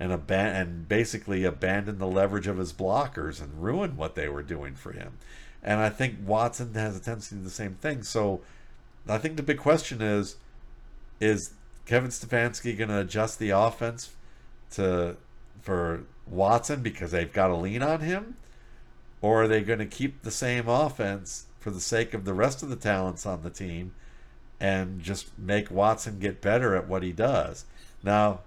[0.00, 4.42] and aban- and basically abandon the leverage of his blockers and ruin what they were
[4.42, 5.18] doing for him.
[5.62, 8.02] And I think Watson has a tendency to do the same thing.
[8.02, 8.40] So
[9.08, 10.36] I think the big question is
[11.20, 11.52] is
[11.86, 14.14] Kevin Stefanski going to adjust the offense
[14.72, 15.16] to
[15.68, 18.38] for Watson because they've got to lean on him
[19.20, 22.62] or are they going to keep the same offense for the sake of the rest
[22.62, 23.92] of the talents on the team
[24.58, 27.66] and just make Watson get better at what he does.
[28.02, 28.40] Now,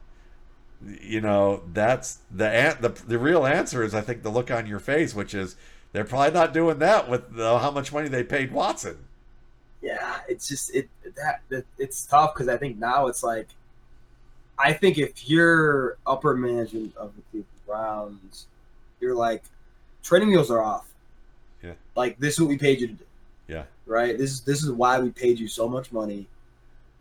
[0.99, 4.79] you know, that's the the the real answer is I think the look on your
[4.79, 5.55] face which is
[5.91, 8.97] they're probably not doing that with the, how much money they paid Watson.
[9.83, 13.49] yeah, it's just it that, that it's tough because I think now it's like,
[14.57, 18.47] I think if you're upper management of the Cleveland Browns,
[18.99, 19.43] you're like,
[20.03, 20.91] training wheels are off.
[21.63, 21.73] Yeah.
[21.95, 23.05] Like this is what we paid you to do.
[23.47, 23.63] Yeah.
[23.85, 24.17] Right.
[24.17, 26.27] This is this is why we paid you so much money,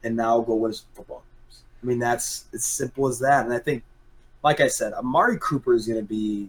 [0.02, 1.62] and now go win some football games.
[1.82, 3.44] I mean that's as simple as that.
[3.44, 3.82] And I think,
[4.42, 6.48] like I said, Amari Cooper is going to be.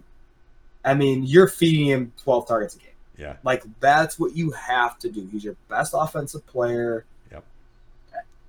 [0.83, 2.87] I mean, you're feeding him 12 targets a game.
[3.17, 3.35] Yeah.
[3.43, 5.29] Like that's what you have to do.
[5.31, 7.05] He's your best offensive player.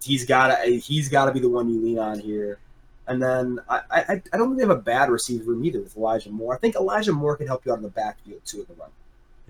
[0.02, 2.58] He's got to he's got to be the one you lean on here.
[3.06, 5.96] And then I, I I don't think they have a bad receiver room either with
[5.96, 6.54] Elijah Moore.
[6.54, 8.90] I think Elijah Moore can help you out in the backfield too in the run.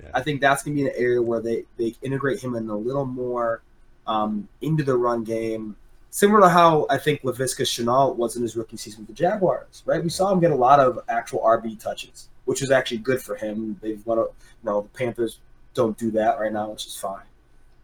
[0.03, 0.11] Yeah.
[0.15, 3.05] I think that's gonna be an area where they they integrate him in a little
[3.05, 3.63] more
[4.07, 5.77] um, into the run game.
[6.11, 9.83] Similar to how I think Laviska Shenault was in his rookie season with the Jaguars,
[9.87, 10.03] right?
[10.03, 13.35] We saw him get a lot of actual RB touches, which was actually good for
[13.35, 13.79] him.
[13.81, 14.29] They've won, a, you
[14.63, 15.39] know, the Panthers
[15.73, 17.25] don't do that right now, which is fine.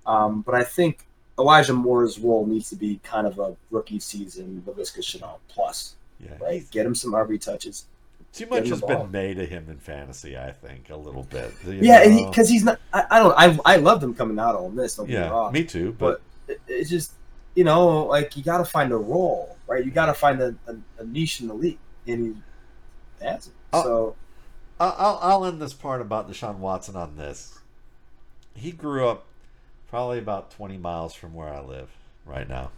[0.07, 1.07] Um, but I think
[1.39, 6.37] Elijah Moore's role needs to be kind of a rookie season Laviska Shenault plus, Yeah.
[6.41, 6.69] right?
[6.71, 7.87] Get him some RB touches.
[8.33, 8.89] Too much has ball.
[9.05, 11.53] been made of him in fantasy, I think, a little bit.
[11.67, 12.79] Yeah, because he's not.
[12.93, 13.35] I, I don't.
[13.39, 14.99] I I love them coming out on this.
[14.99, 15.95] Me yeah, me too.
[15.99, 17.13] But, but it- it's just
[17.55, 20.55] you know like you got to find a role right you got to find a,
[20.69, 22.37] a, a niche in the league and
[23.21, 23.79] he has it Oh.
[23.81, 24.17] Uh, so
[24.79, 27.59] I'll, I'll, I'll end this part about Deshaun Watson on this.
[28.55, 29.27] He grew up
[29.89, 31.89] probably about 20 miles from where I live
[32.25, 32.71] right now.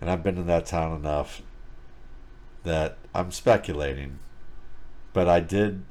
[0.00, 1.42] And I've been in that town enough
[2.64, 4.18] that I'm speculating.
[5.12, 5.84] But I did.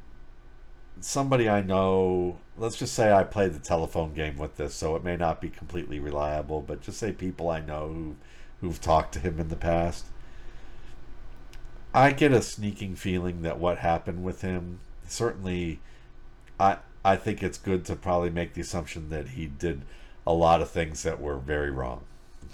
[1.00, 5.04] Somebody I know, let's just say I played the telephone game with this, so it
[5.04, 8.16] may not be completely reliable, but just say people I know who,
[8.62, 10.06] who've talked to him in the past.
[11.94, 15.80] I get a sneaking feeling that what happened with him certainly
[16.60, 19.82] I I think it's good to probably make the assumption that he did
[20.26, 22.02] a lot of things that were very wrong.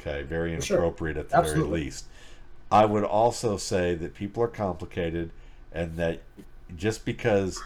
[0.02, 0.78] Okay, very For sure.
[0.78, 1.70] inappropriate at the Absolutely.
[1.70, 2.06] very least.
[2.72, 5.32] I would also say that people are complicated
[5.72, 6.22] and that
[6.76, 7.62] just because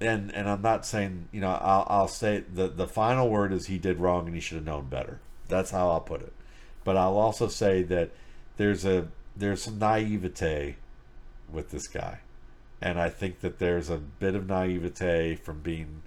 [0.00, 3.66] and and I'm not saying, you know, I'll I'll say the the final word is
[3.66, 5.20] he did wrong and he should have known better.
[5.48, 6.32] That's how I'll put it.
[6.84, 8.10] But I'll also say that
[8.56, 10.76] there's a there's some naivete
[11.50, 12.20] with this guy.
[12.80, 16.02] And I think that there's a bit of naivete from being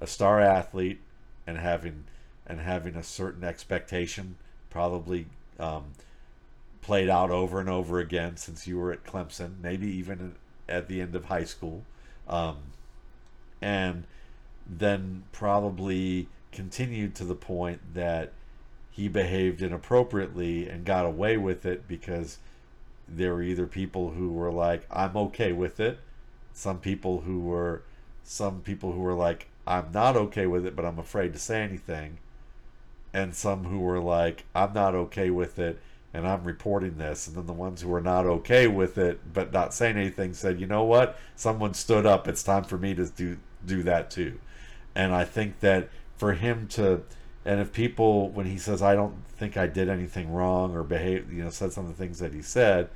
[0.00, 1.00] a star athlete
[1.46, 2.04] and having
[2.46, 4.36] and having a certain expectation
[4.68, 5.26] probably
[5.58, 5.84] um,
[6.82, 10.34] played out over and over again since you were at Clemson, maybe even
[10.68, 11.84] at the end of high school.
[12.28, 12.56] Um,
[13.62, 14.04] and
[14.66, 18.32] then probably continued to the point that
[18.90, 22.38] he behaved inappropriately and got away with it because
[23.08, 25.98] there were either people who were like i'm okay with it
[26.54, 27.82] some people who were
[28.22, 31.62] some people who were like i'm not okay with it but i'm afraid to say
[31.62, 32.18] anything.
[33.12, 35.78] And some who were like i'm not okay with it
[36.14, 37.26] and i'm reporting this.
[37.26, 40.60] And then the ones who were not okay with it but not saying anything said
[40.60, 41.18] you know what?
[41.36, 42.26] Someone stood up.
[42.26, 43.36] It's time for me to do
[43.66, 44.38] do that too.
[44.94, 47.02] And i think that for him to
[47.44, 51.32] and if people when he says i don't think i did anything wrong or behave
[51.32, 52.88] you know said some of the things that he said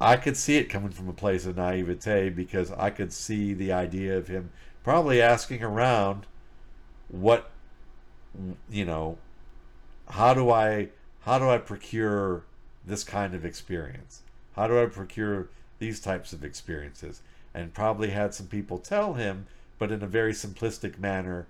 [0.00, 3.72] i could see it coming from a place of naivete because i could see the
[3.72, 4.50] idea of him
[4.82, 6.26] probably asking around
[7.08, 7.50] what
[8.70, 9.16] you know
[10.08, 10.88] how do I
[11.20, 12.44] how do I procure
[12.84, 14.22] this kind of experience?
[14.56, 17.22] How do I procure these types of experiences?
[17.54, 19.46] And probably had some people tell him,
[19.78, 21.46] but in a very simplistic manner,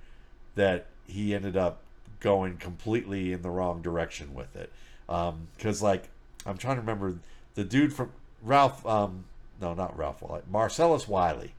[0.55, 1.81] that he ended up
[2.21, 4.71] going completely in the wrong direction with it.
[5.07, 6.09] Because, um, like,
[6.47, 7.19] I'm trying to remember
[7.55, 8.13] the dude from
[8.45, 9.25] Ralph, um,
[9.61, 11.55] no, not Ralph Wiley, Marcellus Wiley,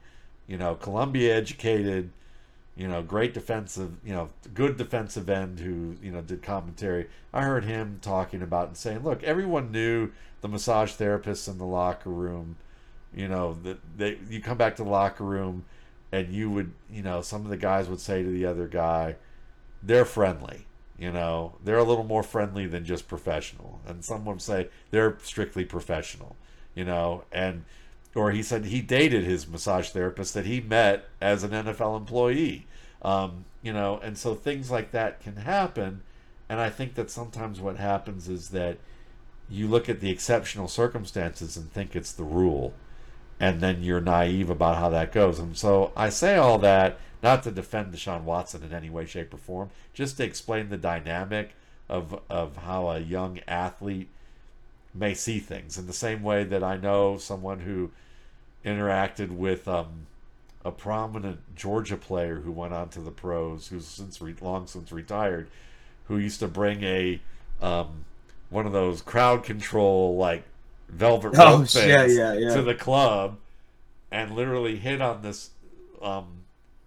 [0.46, 2.10] you know, Columbia educated,
[2.76, 7.08] you know, great defensive, you know, good defensive end who, you know, did commentary.
[7.32, 10.10] I heard him talking about and saying, look, everyone knew
[10.40, 12.56] the massage therapists in the locker room,
[13.14, 15.64] you know, that they, you come back to the locker room
[16.12, 19.16] and you would, you know, some of the guys would say to the other guy,
[19.82, 20.66] they're friendly.
[20.98, 23.80] You know, they're a little more friendly than just professional.
[23.86, 26.36] And some would say they're strictly professional,
[26.76, 27.64] you know, and
[28.14, 32.66] or he said he dated his massage therapist that he met as an NFL employee.
[33.02, 36.02] Um, you know, and so things like that can happen.
[36.48, 38.78] And I think that sometimes what happens is that
[39.50, 42.74] you look at the exceptional circumstances and think it's the rule.
[43.38, 45.38] And then you're naive about how that goes.
[45.38, 49.34] And so I say all that not to defend Deshaun Watson in any way, shape,
[49.34, 51.54] or form, just to explain the dynamic
[51.88, 54.08] of of how a young athlete
[54.98, 57.90] may see things in the same way that I know someone who
[58.64, 60.06] interacted with um,
[60.64, 64.90] a prominent Georgia player who went on to the pros, who's since re- long since
[64.92, 65.48] retired,
[66.08, 67.20] who used to bring a
[67.62, 68.04] um,
[68.50, 70.44] one of those crowd control like
[70.88, 72.54] velvet Oh, rope yeah, things yeah, yeah.
[72.54, 73.38] to the club,
[74.10, 75.50] and literally hit on this,
[76.02, 76.26] um,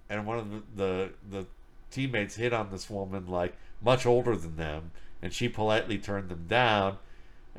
[0.10, 1.46] and one of the, the the
[1.92, 4.92] teammates hit on this woman like much older than them,
[5.22, 6.98] and she politely turned them down,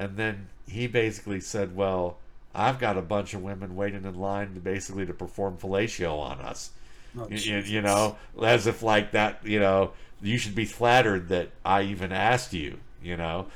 [0.01, 2.17] and then he basically said, "Well."
[2.53, 6.41] I've got a bunch of women waiting in line to basically to perform fellatio on
[6.41, 6.73] us.
[7.17, 11.51] Oh, You- you, know, as if like that, you know, you should be flattered that
[11.65, 13.47] I even asked you, you know,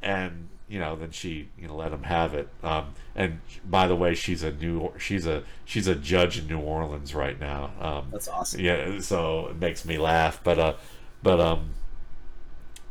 [0.00, 2.48] and you know, then she, you know, let him have it.
[2.62, 6.60] Um, and by the way, she's a new, she's a, she's a judge in New
[6.60, 7.72] Orleans right now.
[7.78, 8.60] Um, That's awesome.
[8.60, 10.74] yeah, so it makes me laugh, but uh,
[11.22, 11.72] but um,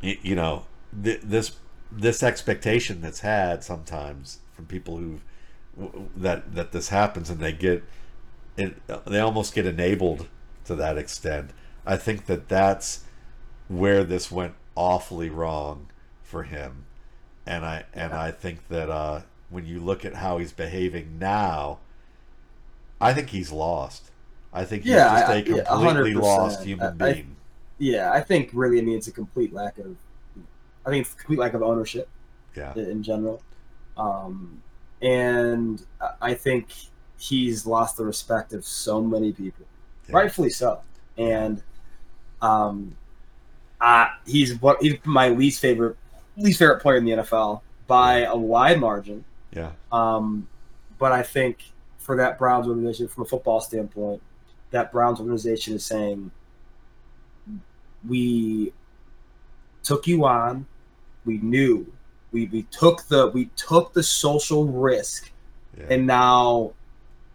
[0.01, 0.65] you, you know,
[1.03, 1.53] th- this
[1.91, 5.19] this expectation that's had sometimes from people who
[6.15, 7.83] that that this happens and they get
[8.57, 8.75] it,
[9.05, 10.27] they almost get enabled
[10.65, 11.51] to that extent.
[11.85, 13.05] I think that that's
[13.69, 15.87] where this went awfully wrong
[16.23, 16.85] for him,
[17.45, 21.79] and I and I think that uh, when you look at how he's behaving now,
[22.99, 24.11] I think he's lost.
[24.51, 26.21] I think he's Yeah, just I- a yeah, completely 100%.
[26.21, 27.25] lost human I- I-
[27.77, 29.95] Yeah, I think really it means a complete lack of,
[30.89, 32.09] I think it's a complete lack of ownership
[32.55, 33.41] yeah, in, in general,
[33.97, 34.61] um,
[35.01, 35.85] and
[36.21, 36.67] I- think
[37.17, 39.65] he's lost the respect of so many people,
[40.07, 40.15] Yeah.
[40.17, 40.79] rightfully so.
[41.17, 41.61] And
[42.41, 42.95] um,
[43.81, 45.97] uh, he's what he's my least favorite
[46.37, 49.25] least favorite player in the NFL by a wide margin.
[49.51, 50.47] yeah, Um,
[50.97, 54.21] but I think for that Browns organization, from a football standpoint,
[54.71, 56.31] that Browns organization is saying,
[58.07, 58.71] we
[59.83, 60.65] took you on,
[61.30, 61.75] we knew,
[62.32, 65.32] we, we took the we took the social risk,
[65.77, 66.71] yeah, and now,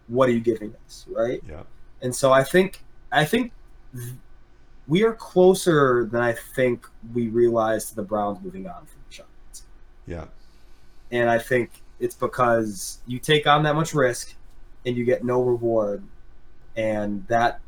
[0.07, 1.41] what are you giving us, right?
[1.47, 1.63] yeah,
[2.01, 3.51] And so I think I think
[3.93, 4.13] th-
[4.87, 9.25] we are closer than I think we realized to the Browns moving on from Deshaun.
[9.47, 9.65] Watson.
[10.05, 10.25] yeah,
[11.11, 11.69] And I think
[11.99, 14.35] it's because you take on that much risk
[14.85, 16.03] and you get no reward,
[16.75, 17.61] and that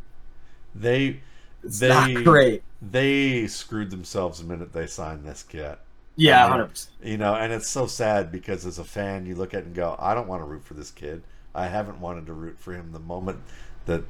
[0.75, 1.21] they
[1.63, 2.61] They- not great.
[2.81, 5.77] they screwed themselves the minute they signed this kid.
[6.17, 6.95] Yeah, hundred percent.
[7.03, 9.75] You know, and it's so sad because as a fan, you look at it and
[9.75, 11.23] go, I don't want to root for this kid.
[11.55, 13.39] I haven't wanted to root for him the moment
[13.85, 14.03] that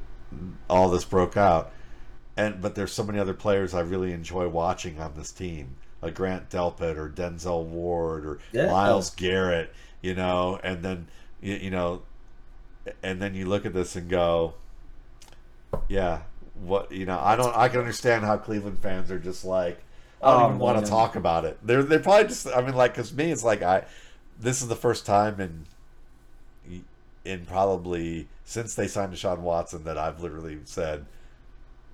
[0.70, 1.72] all this broke out.
[2.36, 6.16] And but there's so many other players I really enjoy watching on this team, like
[6.16, 8.68] Grant Delpit or Denzel Ward or Yeah.
[8.68, 9.74] Myles Garrett.
[10.02, 11.08] You know, and then
[11.42, 12.04] you, you know,
[13.04, 14.54] and then you look at this and go,
[15.90, 16.22] yeah,
[16.54, 17.56] what you know, I don't.
[17.56, 19.84] I can understand how Cleveland fans are just like,
[20.22, 21.60] I don't even um, want to talk about it.
[21.64, 22.48] They're they're probably just.
[22.48, 23.86] I mean, like, cause me, it's like I.
[24.40, 25.66] This is the first time in.
[27.26, 31.06] In probably since they signed Deshaun Watson that I've literally said,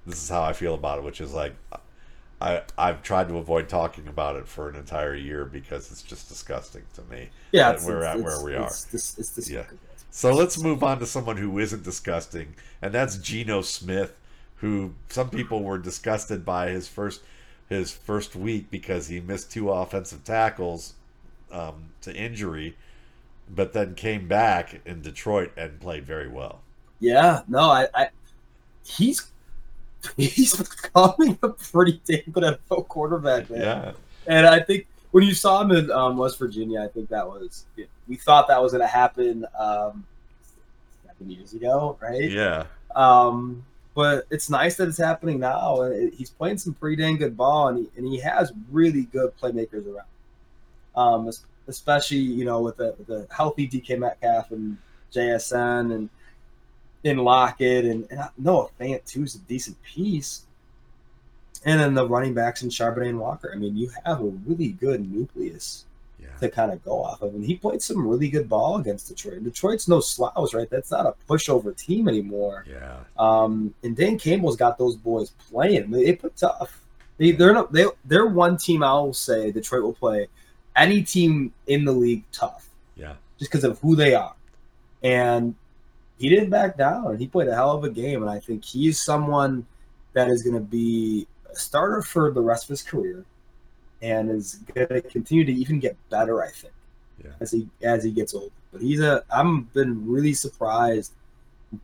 [0.06, 1.56] this is how I feel about it, which is like,
[2.40, 6.30] I I've tried to avoid talking about it for an entire year because it's just
[6.30, 7.30] disgusting to me.
[7.52, 9.66] Yeah, that it's, we're it's, at it's, where we it's, This, it's this Yeah.
[10.12, 14.16] So let's move on to someone who isn't disgusting, and that's Geno Smith,
[14.58, 17.22] who some people were disgusted by his first
[17.70, 20.94] his first week because he missed two offensive tackles
[21.52, 22.76] um, to injury,
[23.50, 26.62] but then came back in Detroit and played very well.
[27.00, 28.10] Yeah, no, I, I
[28.86, 29.32] he's
[30.18, 33.62] he's becoming a pretty damn good NFL quarterback, man.
[33.62, 33.92] Yeah,
[34.28, 37.66] and I think when you saw him in um, West Virginia, I think that was
[38.08, 40.06] we thought that was going to happen um,
[41.06, 42.30] seven years ago, right?
[42.30, 42.66] Yeah.
[42.96, 43.64] Um,
[43.96, 45.82] but it's nice that it's happening now.
[45.82, 49.32] and He's playing some pretty dang good ball, and he, and he has really good
[49.42, 50.08] playmakers around.
[50.96, 51.32] Um,
[51.68, 54.78] especially you know with the, the healthy DK Metcalf and
[55.14, 56.10] JSN and
[57.04, 60.46] in Lockett and, and Noah Fant too is a decent piece.
[61.66, 63.52] And then the running backs in Charbonnet and Walker.
[63.54, 65.86] I mean, you have a really good nucleus
[66.24, 66.38] Yeah.
[66.40, 67.34] to kind of go off of.
[67.36, 69.44] And he played some really good ball against Detroit.
[69.44, 70.70] Detroit's no slouch, right?
[70.70, 72.66] That's not a pushover team anymore.
[72.70, 72.98] Yeah.
[73.18, 75.92] Um, and Dan Campbell's got those boys playing.
[75.92, 76.82] They, they put tough.
[77.18, 80.28] They, they're not, they, they're one team I will say Detroit will play
[80.76, 83.14] any team in the league tough Yeah.
[83.38, 84.34] just because of who they are.
[85.04, 85.56] And
[86.18, 87.08] he didn't back down.
[87.08, 88.22] and He played a hell of a game.
[88.22, 89.66] And I think he's someone
[90.14, 93.26] that is going to be a starter for the rest of his career
[94.04, 96.74] and is going to continue to even get better, I think,
[97.24, 97.32] Yeah.
[97.40, 98.54] as he as he gets older.
[98.72, 101.14] But he's a I'm been really surprised,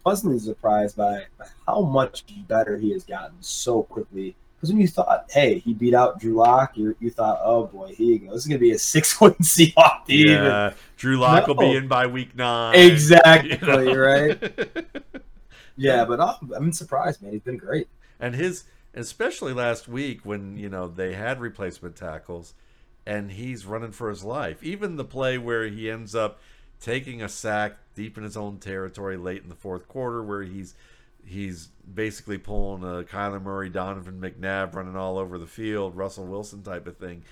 [0.03, 4.35] pleasantly surprised by, by how much better he has gotten so quickly.
[4.57, 7.93] Because when you thought, hey, he beat out Drew Lock, you you thought, oh boy,
[7.95, 8.33] here you go.
[8.33, 10.27] This is gonna be a six win Seahawk team.
[10.29, 10.73] And- Yeah.
[10.97, 12.75] Drew Lock will be in by week nine.
[12.75, 13.95] Exactly, You know?
[13.95, 14.37] right?
[15.81, 17.31] Yeah, but uh, I'm surprised, man.
[17.31, 17.87] He's been great.
[18.19, 18.63] and his
[18.99, 22.53] especially last week when you know they had replacement tackles
[23.05, 26.39] and he's running for his life even the play where he ends up
[26.81, 30.73] taking a sack deep in his own territory late in the fourth quarter where he's
[31.25, 36.63] he's basically pulling a Kyler Murray, Donovan McNabb running all over the field, Russell Wilson
[36.63, 37.23] type of thing.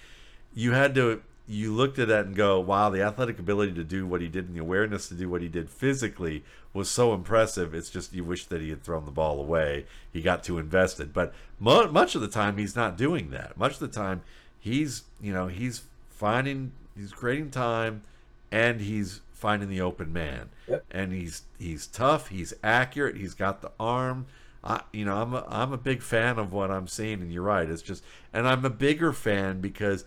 [0.53, 4.05] You had to you looked at that and go, wow, the athletic ability to do
[4.05, 6.43] what he did and the awareness to do what he did physically
[6.73, 7.73] was so impressive.
[7.73, 9.85] It's just you wish that he had thrown the ball away.
[10.11, 11.13] He got too invested.
[11.13, 13.57] But mu- much of the time, he's not doing that.
[13.57, 14.21] Much of the time,
[14.59, 18.03] he's you know he's finding he's creating time,
[18.51, 20.49] and he's finding the open man.
[20.67, 20.85] Yep.
[20.91, 22.27] And he's he's tough.
[22.27, 23.15] He's accurate.
[23.15, 24.25] He's got the arm.
[24.63, 27.43] I, you know, I'm a, I'm a big fan of what I'm seeing, and you're
[27.43, 27.69] right.
[27.69, 30.03] It's just, and I'm a bigger fan because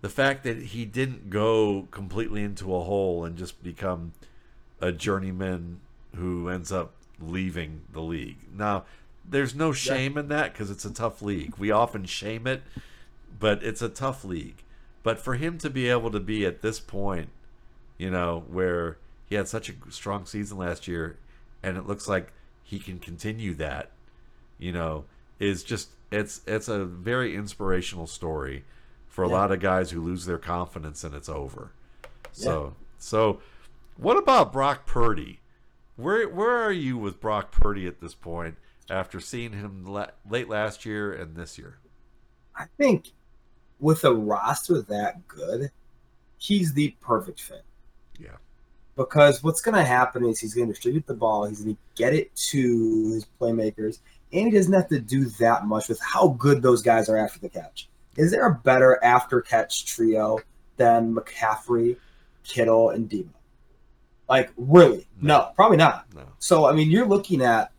[0.00, 4.12] the fact that he didn't go completely into a hole and just become
[4.80, 5.80] a journeyman
[6.14, 8.38] who ends up leaving the league.
[8.54, 8.84] Now,
[9.28, 11.54] there's no shame in that because it's a tough league.
[11.58, 12.62] We often shame it,
[13.38, 14.62] but it's a tough league.
[15.02, 17.30] But for him to be able to be at this point,
[17.98, 21.16] you know, where he had such a strong season last year,
[21.62, 22.32] and it looks like
[22.62, 23.90] he can continue that,
[24.58, 25.04] you know,
[25.38, 28.64] is just it's it's a very inspirational story
[29.16, 29.34] for a Yeah.
[29.34, 31.72] lot of guys who lose their confidence and it's over.
[32.32, 33.40] So so
[33.96, 35.40] what about Brock Purdy?
[35.96, 38.58] Where where are you with Brock Purdy at this point
[38.90, 41.78] after seeing him la- late last year and this year?
[42.54, 43.12] I think
[43.80, 45.70] with a roster that good,
[46.36, 47.64] he's the perfect fit.
[48.18, 48.36] Yeah.
[48.96, 51.80] Because what's going to happen is he's going to distribute the ball, he's going to
[51.94, 54.00] get it to his playmakers,
[54.30, 57.38] and he doesn't have to do that much with how good those guys are after
[57.38, 57.88] the catch.
[58.16, 60.40] Is there a better after catch trio
[60.76, 61.96] than McCaffrey,
[62.44, 63.28] Kittle, and Debo?
[64.28, 65.06] Like, really?
[65.20, 66.06] No, probably not.
[66.14, 66.22] No.
[66.38, 67.70] So, I mean, you're looking at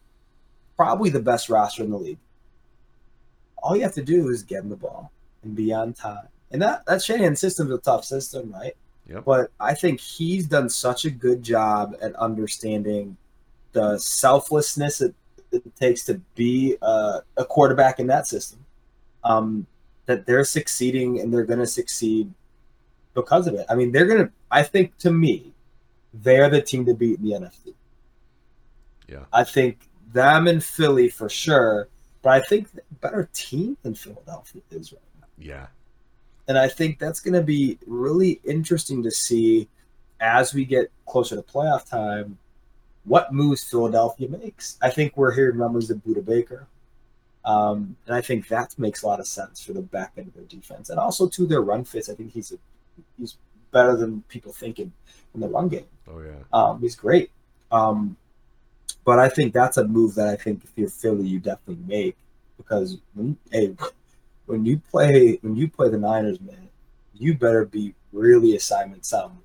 [0.75, 2.19] probably the best roster in the league.
[3.57, 5.11] All you have to do is get him the ball
[5.43, 6.27] and be on time.
[6.51, 8.75] And that, that Shanahan system's a tough system, right?
[9.09, 9.25] Yep.
[9.25, 13.17] But I think he's done such a good job at understanding
[13.73, 15.13] the selflessness it,
[15.51, 18.65] it takes to be a, a quarterback in that system.
[19.23, 19.67] Um,
[20.07, 22.33] that they're succeeding and they're going to succeed
[23.13, 23.65] because of it.
[23.69, 25.53] I mean, they're going to, I think to me,
[26.13, 27.73] they're the team to beat in the NFC.
[29.07, 29.25] Yeah.
[29.31, 31.89] I think them and Philly for sure,
[32.21, 32.67] but I think
[33.01, 35.27] better team than Philadelphia is right now.
[35.37, 35.67] Yeah.
[36.47, 39.67] And I think that's going to be really interesting to see
[40.19, 42.37] as we get closer to playoff time
[43.03, 44.77] what moves Philadelphia makes.
[44.81, 46.67] I think we're hearing numbers of Budda Baker.
[47.47, 50.33] Um, and I think that makes a lot of sense for the back end of
[50.33, 50.89] their defense.
[50.89, 52.09] And also to their run fits.
[52.09, 52.57] I think he's a,
[53.17, 53.37] he's
[53.71, 54.91] better than people think in,
[55.33, 55.85] in the run game.
[56.09, 56.43] Oh yeah.
[56.51, 57.31] Um, he's great.
[57.71, 58.17] Um,
[59.05, 62.17] but I think that's a move that I think if you're Philly, you definitely make
[62.57, 63.73] because when, hey,
[64.45, 66.67] when you play when you play the Niners, man,
[67.13, 69.37] you better be really assignment sound.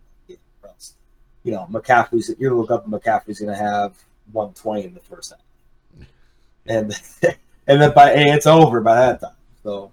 [1.45, 2.33] You know, McCaffrey's.
[2.39, 3.95] You look up, McCaffrey's going to have
[4.31, 6.07] 120 in the first half,
[6.67, 6.93] and
[7.67, 9.37] and then by hey, it's over by that time.
[9.63, 9.93] So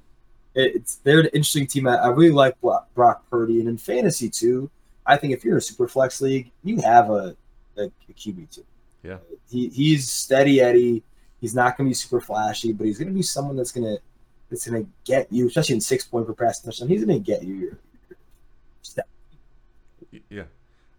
[0.55, 1.87] it's they're an interesting team.
[1.87, 4.69] I, I really like Brock, Brock Purdy, and in fantasy too.
[5.05, 7.35] I think if you're a super flex league, you have a,
[7.77, 8.65] a, a QB too.
[9.03, 9.17] Yeah.
[9.49, 11.03] He, he's steady Eddie.
[11.41, 13.85] He's not going to be super flashy, but he's going to be someone that's going
[13.85, 14.01] to
[14.49, 16.89] that's going to get you, especially in six point per pass touchdown.
[16.89, 17.69] He's going to get you your,
[18.09, 18.17] your
[18.81, 19.07] step.
[20.29, 20.43] Yeah,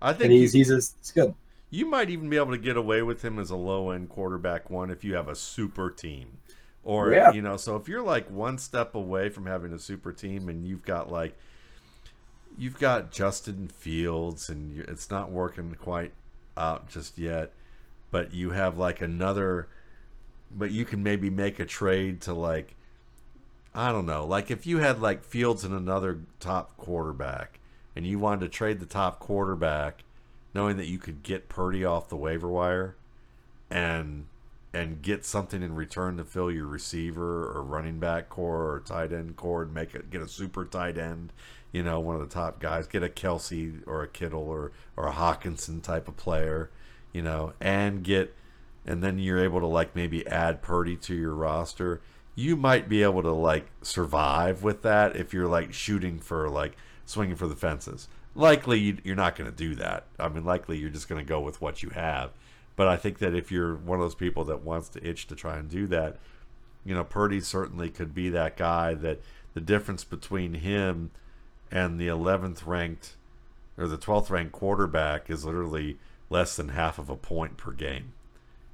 [0.00, 1.34] I think And he's he's, a, he's good.
[1.70, 4.70] you might even be able to get away with him as a low end quarterback
[4.70, 6.38] one if you have a super team,
[6.90, 7.30] or Yeah.
[7.30, 7.56] you know.
[7.56, 11.10] So if you're like one step away from having a super team and you've got
[11.10, 11.36] like
[12.58, 16.12] you've got Justin Fields and you, it's not working quite
[16.56, 17.52] out just yet,
[18.10, 19.68] but you have like another,
[20.50, 22.74] but you can maybe make a trade to like,
[23.72, 27.60] I don't know, like if you had like Fields and another top quarterback
[27.94, 30.02] and you wanted to trade the top quarterback,
[30.52, 32.96] knowing that you could get Purdy off the waiver wire
[33.70, 34.26] and
[34.72, 39.12] and get something in return to fill your receiver or running back corps or tight
[39.12, 41.32] end corps and make it get a super tight end,
[41.72, 45.08] you know, one of the top guys, get a Kelce or a Kittle or or
[45.08, 46.70] a Hockenson type of player,
[47.12, 48.34] you know, and get
[48.86, 52.00] and then you're able to like maybe add Purdy to your roster.
[52.36, 56.76] You might be able to like survive with that if you're like shooting for like
[57.04, 58.08] swinging for the fences.
[58.34, 60.04] Likely you- you're not going to do that.
[60.18, 62.30] I mean, likely you're just going to go with what you have.
[62.80, 65.34] But I think that if you're one of those people that wants to itch to
[65.34, 66.16] try and do that,
[66.82, 69.20] you know, Purdy certainly could be that guy that
[69.52, 71.10] the difference between him
[71.70, 73.16] and the 11th ranked
[73.76, 75.98] or the 12th ranked quarterback is literally
[76.30, 78.14] less than half of a point per game.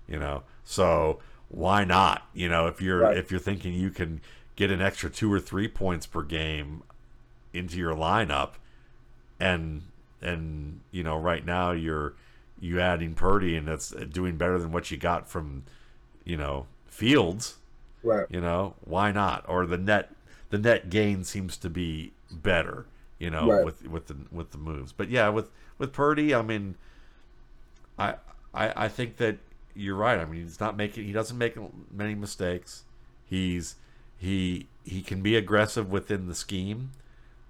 [0.07, 2.29] You know, so why not?
[2.33, 3.17] You know, if you're Right.
[3.17, 4.21] if you're thinking you can
[4.55, 6.85] get an extra two or three points per game
[7.53, 8.51] into your lineup,
[9.41, 9.83] and
[10.23, 12.15] and you know right now you're
[12.61, 15.65] you adding Purdy and that's doing better than what you got from
[16.25, 17.57] you know Fields.
[18.03, 18.27] Right.
[18.31, 19.45] You know why not?
[19.49, 20.13] Or the net
[20.51, 22.87] the net gain seems to be better.
[23.19, 23.65] You know Right.
[23.65, 24.93] with with the with the moves.
[24.93, 26.77] But yeah, with with Purdy, I mean,
[27.99, 28.15] I
[28.55, 29.39] I I think that
[29.75, 30.19] you're right.
[30.19, 31.57] I mean, he's not making he doesn't make
[31.93, 32.85] many mistakes.
[33.25, 33.77] He's
[34.17, 36.91] he he can be aggressive within the scheme.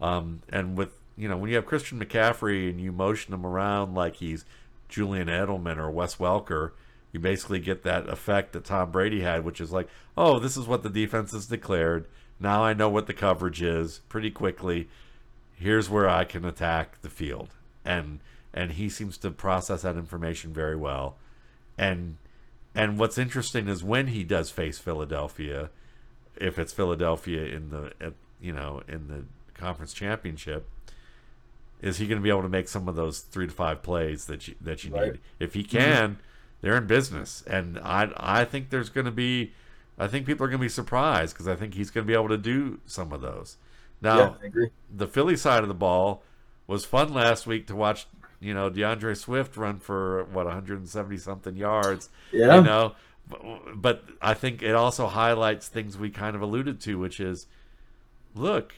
[0.01, 3.95] Um, and with you know when you have Christian McCaffrey and you motion him around
[3.95, 4.45] like he's
[4.89, 6.73] Julian Edelman or Wes Welker,
[7.13, 10.67] you basically get that effect that Tom Brady had, which is like, oh, this is
[10.67, 12.07] what the defense has declared.
[12.39, 14.89] Now I know what the coverage is pretty quickly.
[15.55, 18.21] Here's where I can attack the field, and
[18.53, 21.17] and he seems to process that information very well.
[21.79, 22.19] And
[22.75, 25.71] and what's interesting is when he does face Philadelphia,
[26.37, 29.25] if it's Philadelphia in the you know in the
[29.55, 30.69] conference championship,
[31.83, 34.27] is he going to be able to make some of those three to five plays
[34.27, 35.13] that you that you Right.
[35.13, 35.21] need?
[35.39, 35.77] If he mm-hmm.
[35.77, 36.19] can,
[36.61, 39.53] they're in business, and I I think there's going to be,
[39.99, 42.15] I think people are going to be surprised because I think he's going to be
[42.15, 43.57] able to do some of those.
[44.01, 46.23] Now, yeah, the Philly side of the ball
[46.67, 48.07] was fun last week to watch.
[48.39, 52.11] You know, D'Andre Swift run for what 170 something yards.
[52.33, 52.57] Yeah.
[52.57, 52.95] You know,
[53.29, 53.41] but,
[53.75, 57.47] but I think it also highlights things we kind of alluded to, which is,
[58.35, 58.75] look,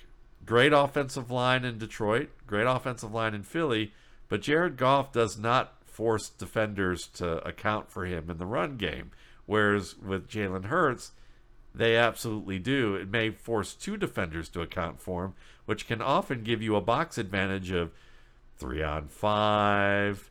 [0.48, 3.92] great offensive line in Detroit, great offensive line in Philly,
[4.30, 9.10] but Jared Goff does not force defenders to account for him in the run game.
[9.44, 11.12] Whereas with Jalen Hurts,
[11.74, 12.94] they absolutely do.
[12.94, 15.34] It may force two defenders to account for him,
[15.66, 17.92] which can often give you a box advantage of
[18.56, 20.30] three on five,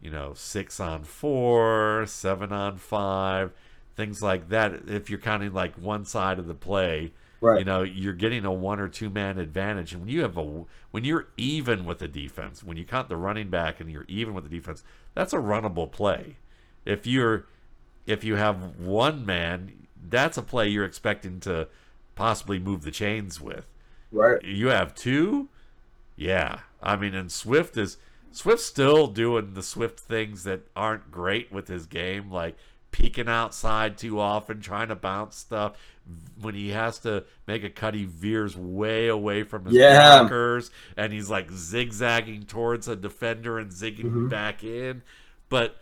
[0.00, 3.52] you know, six on four, seven on five,
[3.96, 4.88] things like that.
[4.88, 7.60] If you're counting like one side of the play, Right.
[7.60, 9.92] you know, you're getting a one or two man advantage.
[9.92, 13.16] And when you have a when you're even with the defense, when you count the
[13.16, 14.82] running back and you're even with the defense,
[15.14, 16.36] that's a runnable play.
[16.84, 17.46] If you're
[18.06, 21.68] if you have one man, that's a play you're expecting to
[22.14, 23.66] possibly move the chains with.
[24.10, 24.42] Right.
[24.42, 25.48] You have two,
[26.16, 26.60] yeah.
[26.82, 27.98] I mean, and Swift is
[28.32, 32.56] Swift's still doing the Swift things that aren't great with his game, like
[32.90, 35.76] peeking outside too often, trying to bounce stuff.
[36.40, 40.20] When he has to make a cut, he veers way away from his Yeah.
[40.20, 44.30] blockers, and he's like zigzagging towards a defender and zigging Mhm.
[44.30, 45.02] back in.
[45.48, 45.76] But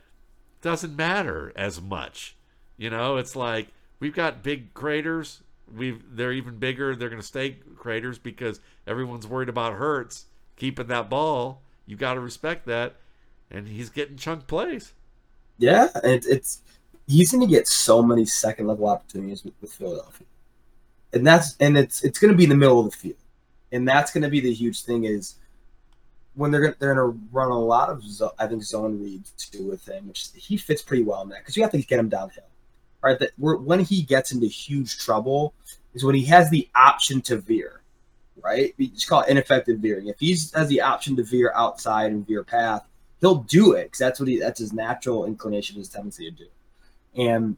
[0.63, 2.35] doesn't matter as much.
[2.77, 3.69] You know, it's like
[4.01, 5.43] we've got big craters.
[5.73, 6.97] We've they're even bigger.
[6.97, 10.27] They're going to stay craters because everyone's worried about Hurts
[10.57, 11.63] keeping that ball.
[11.87, 12.97] You got to respect that,
[13.51, 14.93] and he's getting chunk plays.
[15.59, 16.63] Yeah, it's, it's
[17.07, 20.27] he's going to get so many second level opportunities with, with Philadelphia,
[21.13, 23.19] and that's and it's it's going to be in the middle of the field,
[23.73, 25.37] and that's going to be the huge thing is
[26.35, 28.03] when they're gonna, they're going to run a lot of
[28.39, 31.57] I think zone reads too with him, which he fits pretty well in that because
[31.57, 32.45] you have to get him downhill,
[33.03, 33.19] right?
[33.19, 35.55] That when he gets into huge trouble
[35.95, 37.81] is when he has the option to veer,
[38.43, 38.75] right?
[38.77, 40.09] We just call it ineffective veering.
[40.09, 42.87] If he has the option to veer outside and veer path,
[43.21, 46.47] he'll do it because that's what he that's his natural inclination, his tendency to do.
[47.17, 47.57] And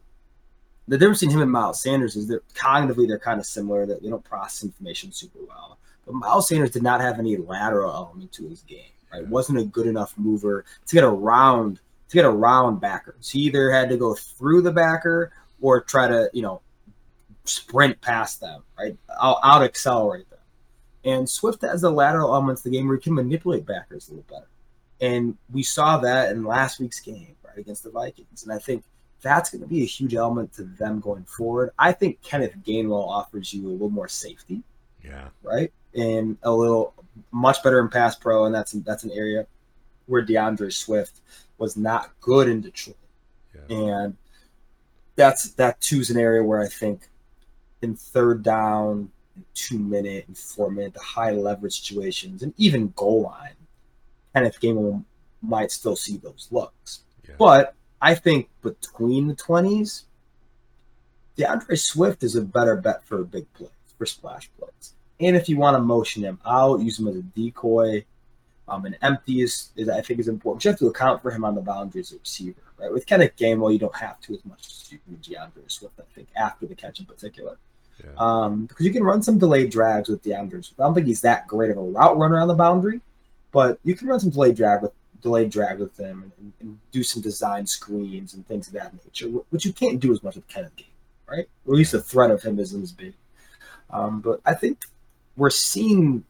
[0.87, 3.85] the difference between him and Miles Sanders is that cognitively they're kind of similar.
[3.85, 5.77] That they don't process information super well.
[6.05, 8.91] But Miles Sanders did not have any lateral element to his game.
[9.13, 11.79] Right, wasn't a good enough mover to get around
[12.09, 13.29] to get around backers.
[13.29, 15.31] He either had to go through the backer
[15.61, 16.61] or try to you know
[17.43, 18.63] sprint past them.
[18.77, 20.39] Right, out, out accelerate them.
[21.05, 24.11] And Swift has the lateral elements of the game where he can manipulate backers a
[24.11, 24.49] little better.
[25.01, 28.43] And we saw that in last week's game, right, against the Vikings.
[28.43, 28.83] And I think
[29.21, 31.71] that's going to be a huge element to them going forward.
[31.77, 34.63] I think Kenneth Gainwell offers you a little more safety.
[35.03, 35.29] Yeah.
[35.43, 35.71] Right.
[35.93, 36.93] And a little
[37.31, 39.47] much better in pass pro, and that's that's an area
[40.05, 41.21] where D'Andre Swift
[41.57, 42.95] was not good in Detroit.
[43.55, 43.77] Yeah.
[43.77, 44.17] And
[45.15, 47.07] that's that too's an area where I think
[47.81, 49.09] in third down,
[49.53, 53.55] two minute and four minute, the high leverage situations, and even goal line,
[54.33, 55.03] Kenneth Gainwell
[55.41, 57.01] might still see those looks.
[57.27, 57.35] Yeah.
[57.37, 60.03] But I think between the 20s,
[61.35, 64.93] D'Andre Swift is a better bet for big plays, for splash plays.
[65.19, 68.05] And if you want to motion him out, use him as a decoy.
[68.67, 70.63] Um, and empty is, is, I think is important.
[70.63, 72.91] You have to account for him on the boundaries as a receiver, right?
[72.91, 75.99] With Kenneth Gainwell, you don't have to as much as you do D'Andre Swift.
[75.99, 77.57] I think after the catch in particular,
[78.03, 78.11] yeah.
[78.17, 80.79] um, because you can run some delayed drags with D'Andre Swift.
[80.79, 83.01] I don't think he's that great of a route runner on the boundary,
[83.51, 84.91] but you can run some delayed drag with
[85.21, 89.27] delayed drag with them and, and, do some design screens and things of that nature,
[89.49, 90.87] which you can't do as much with Kenneth Game,
[91.27, 91.47] right?
[91.65, 93.13] Or at least the threat of him isn't as big.
[93.89, 94.85] Um, but I think
[95.37, 96.23] we're seeing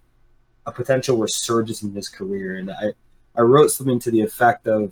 [0.65, 2.93] a potential resurgence in his career, and I
[3.35, 4.91] I wrote something to the effect of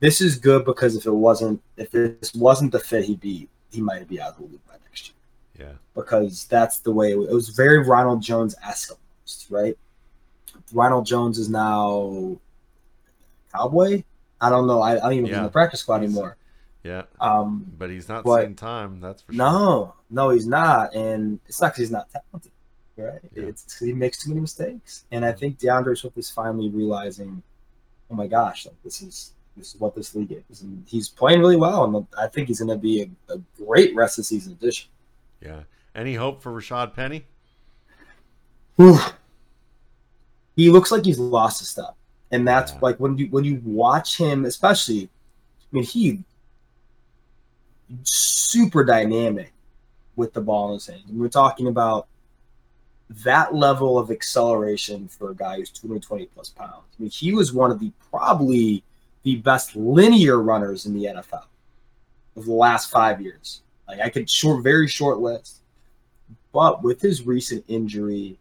[0.00, 3.80] this is good because if it wasn't if this wasn't the fit he'd be he
[3.80, 5.68] might be out of the league by next year.
[5.68, 8.92] Yeah, because that's the way it was, it was very Ronald Jones esque
[9.50, 9.76] right?
[10.72, 12.38] Ronald Jones is now
[13.52, 14.02] Cowboy.
[14.40, 14.80] I don't know.
[14.80, 15.38] I, I don't even yeah.
[15.38, 16.36] in the practice squad anymore.
[16.84, 17.02] Yeah.
[17.20, 19.00] Um, but he's not but, time.
[19.00, 19.38] That's for sure.
[19.38, 22.52] No, no, he's not, and it's not because he's not talented,
[22.96, 23.20] right?
[23.34, 23.44] Yeah.
[23.44, 27.42] It's he makes too many mistakes, and I think D'Andre Swift is finally realizing,
[28.10, 31.40] oh my gosh, like this is this is what this league is, and he's playing
[31.40, 34.52] really well, and I think he's going to be a, a, great rest of season
[34.52, 34.88] addition.
[35.42, 35.62] Yeah.
[35.94, 37.26] Any hope for Rashad Penny?
[40.54, 41.97] He looks like he's lost a step
[42.30, 42.78] and that's yeah.
[42.82, 45.08] like when you when you watch him, especially, I
[45.72, 46.22] mean, he
[48.02, 49.52] super dynamic
[50.16, 51.04] with the ball in his hands.
[51.08, 52.08] And we're talking about
[53.08, 56.84] that level of acceleration for a guy who's 220 plus pounds.
[56.98, 58.84] I mean, he was one of the probably
[59.22, 61.44] the best linear runners in the NFL
[62.36, 63.62] of the last five years.
[63.86, 65.62] Like I could short, very short list,
[66.52, 68.38] but with his recent injury,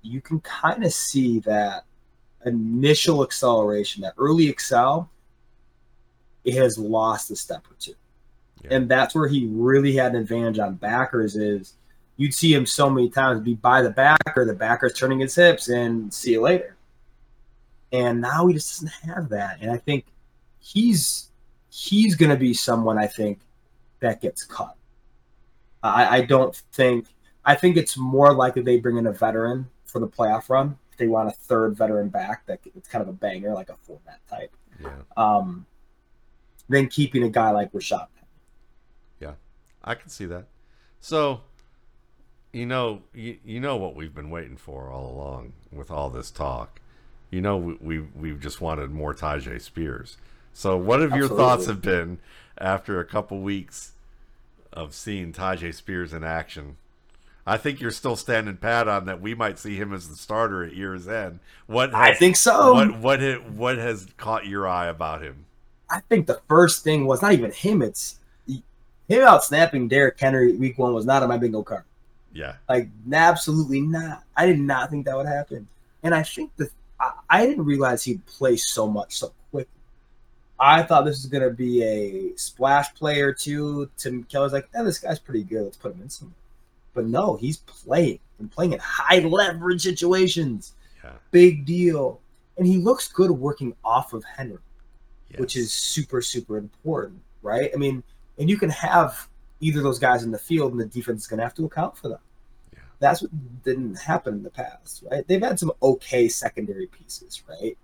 [0.00, 1.84] you can kind of see that
[2.44, 5.10] initial acceleration, that early excel,
[6.44, 7.94] it has lost a step or two.
[8.62, 8.76] Yeah.
[8.76, 11.74] And that's where he really had an advantage on backers is
[12.16, 15.68] you'd see him so many times be by the backer, the backer's turning his hips
[15.68, 16.76] and see you later.
[17.92, 19.58] And now he just doesn't have that.
[19.60, 20.06] And I think
[20.60, 21.28] he's
[21.70, 23.40] he's gonna be someone I think
[24.00, 24.76] that gets cut.
[25.82, 27.06] I, I don't think
[27.44, 31.08] I think it's more likely they bring in a veteran for the playoff run they
[31.08, 34.54] want a third veteran back that it's kind of a banger, like a format type.
[34.80, 34.90] Yeah.
[35.16, 35.66] Um,
[36.68, 38.06] than keeping a guy like Rashad.
[39.20, 39.34] Yeah,
[39.84, 40.46] I can see that.
[41.00, 41.42] So,
[42.52, 46.30] you know, you, you know what we've been waiting for all along with all this
[46.30, 46.80] talk.
[47.30, 50.16] You know, we, we we've just wanted more Tyjae Spears.
[50.52, 51.36] So, what have Absolutely.
[51.36, 52.18] your thoughts have been
[52.58, 53.92] after a couple weeks
[54.72, 56.76] of seeing Tyjae Spears in action?
[57.46, 59.20] I think you're still standing pat on that.
[59.20, 61.40] We might see him as the starter at year's end.
[61.66, 62.72] What has, I think so.
[62.72, 65.46] What what what has caught your eye about him?
[65.90, 67.82] I think the first thing was not even him.
[67.82, 68.18] It's
[69.08, 71.84] him out snapping Derrick Henry week one was not on my bingo card.
[72.32, 74.22] Yeah, like absolutely not.
[74.36, 75.68] I did not think that would happen,
[76.02, 76.70] and I think the
[77.00, 79.68] I, I didn't realize he'd play so much so quickly.
[80.60, 83.90] I thought this was gonna be a splash player too.
[83.98, 85.64] Tim Kelly's like, "Yeah, this guy's pretty good.
[85.64, 86.34] Let's put him in some."
[86.94, 90.74] But no, he's playing and playing in high leverage situations.
[91.02, 91.12] Yeah.
[91.30, 92.20] Big deal.
[92.58, 94.58] And he looks good working off of Henry,
[95.30, 95.40] yes.
[95.40, 97.70] which is super, super important, right?
[97.74, 98.02] I mean,
[98.38, 99.28] and you can have
[99.60, 101.96] either those guys in the field and the defense is going to have to account
[101.96, 102.18] for them.
[102.72, 102.80] Yeah.
[102.98, 103.30] That's what
[103.64, 105.26] didn't happen in the past, right?
[105.26, 107.78] They've had some okay secondary pieces, right?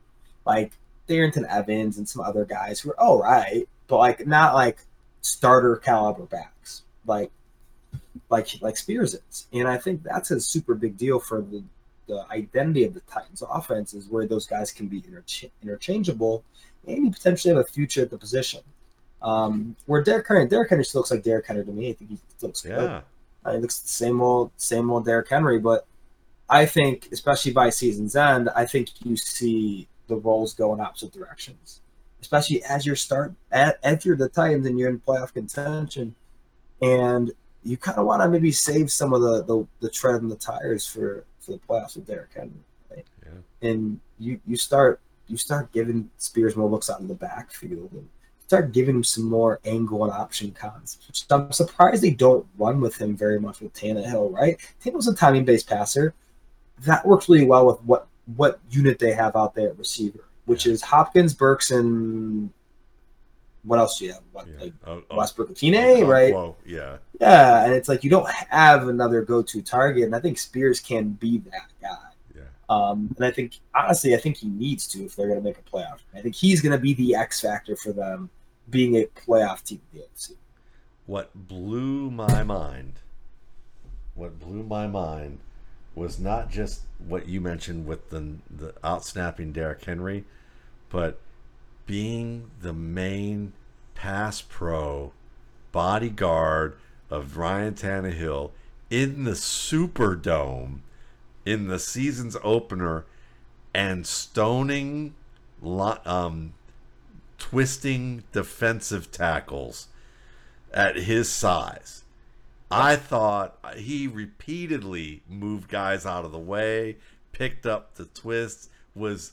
[0.45, 0.73] Like
[1.09, 4.79] Darrynton Evans and some other guys who are all right, but like not like
[5.23, 6.83] starter caliber backs.
[7.07, 7.31] Like
[8.31, 9.47] like like Spears is.
[9.53, 11.63] And I think that's a super big deal for the,
[12.07, 16.45] the identity of the Titans offense is where those guys can be intercha- interchangeable
[16.87, 18.61] and you potentially have a future at the position.
[19.21, 21.91] Um, where Derrick Henry, Derrick Henry still looks like Derrick Henry to me.
[21.91, 22.71] I think he looks good.
[22.71, 23.01] Yeah.
[23.45, 25.59] Uh, He looks the same old, same old Derrick Henry.
[25.59, 25.87] But
[26.49, 31.13] I think, especially by season's end, I think you see the roles go in opposite
[31.13, 31.81] directions.
[32.21, 36.15] Especially as you're start at if you're the Titans and you're in playoff contention,
[36.81, 37.33] and
[37.63, 40.37] you kind of want to maybe save some of the, the the tread and the
[40.37, 42.53] tires for for the playoffs with Derrick Henry.
[42.91, 43.07] Right?
[43.25, 43.69] Yeah.
[43.69, 48.09] And you you start you start giving Spears more looks out in the backfield and
[48.47, 50.99] start giving him some more angle and option cons.
[51.07, 54.59] Which I'm surprised they don't run with him very much with Tannehill, right?
[54.83, 56.15] Tannehill's a timing based passer.
[56.81, 58.07] That works really well with what
[58.37, 60.73] what unit they have out there at receiver, which Yeah.
[60.75, 62.51] is Hopkins, Burks, and
[63.65, 64.23] what else do you have?
[64.33, 64.61] What, Yeah.
[64.61, 66.33] like Oh, oh, Westbrook Atine, right?
[66.33, 66.99] Whoa, yeah.
[67.21, 71.11] Yeah, and it's like you don't have another go-to target, and I think Spears can
[71.11, 71.97] be that guy.
[72.35, 72.43] Yeah.
[72.69, 75.59] Um, and I think honestly, I think he needs to if they're going to make
[75.59, 75.99] a playoff.
[76.15, 78.31] I think he's going to be the X factor for them
[78.71, 80.33] being a playoff team in the AFC.
[81.07, 82.95] What blew my mind,
[84.15, 85.39] what blew my mind
[85.95, 90.25] was not just what you mentioned with the the outsnapping Derrick Henry,
[90.91, 91.19] but
[91.89, 93.53] being the main
[93.97, 95.13] pass pro
[95.73, 96.79] bodyguard
[97.11, 98.53] of Ryan Tannehill
[98.91, 100.81] in the Superdome
[101.45, 103.07] in the season's opener
[103.75, 105.15] and stoning
[105.65, 106.53] um,
[107.39, 109.89] twisting defensive tackles
[110.73, 112.05] at his size.
[112.71, 116.99] I thought he repeatedly moved guys out of the way,
[117.33, 119.33] picked up the twists, was,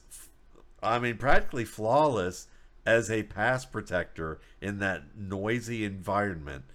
[0.85, 2.47] I mean, practically flawless
[2.85, 6.65] as a pass protector in that noisy environment.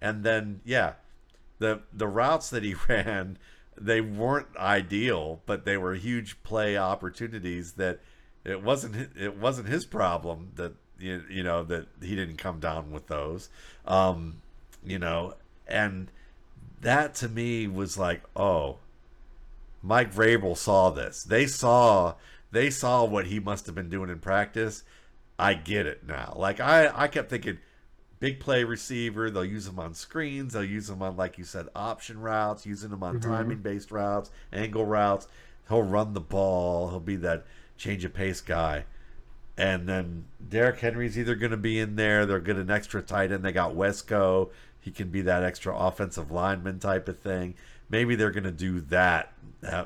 [0.00, 0.94] And then, yeah,
[1.58, 3.38] the the routes that he ran,
[3.80, 8.00] they weren't ideal, but they were huge play opportunities that
[8.44, 12.92] it wasn't it wasn't his problem that you, you know that he didn't come down
[12.92, 13.48] with those
[13.86, 14.36] um
[14.84, 15.34] you know
[15.66, 16.10] and
[16.80, 18.76] that to me was like oh
[19.82, 22.14] Mike Vrabel saw this they saw
[22.54, 24.82] they saw what he must have been doing in practice
[25.38, 27.58] I get it now like I I kept thinking
[28.20, 31.68] big play receiver they'll use him on screens they'll use him on like you said
[31.74, 33.22] option routes using him on Mhm.
[33.22, 35.26] timing based routes angle routes
[35.68, 37.44] he'll run the ball he'll be that
[37.76, 38.84] change of pace guy
[39.56, 42.26] and then Derrick Henry's either going to be in there.
[42.26, 43.44] They're good an extra tight end.
[43.44, 44.50] They got Wesco.
[44.80, 47.54] He can be that extra offensive lineman type of thing.
[47.88, 49.32] Maybe they're going to do that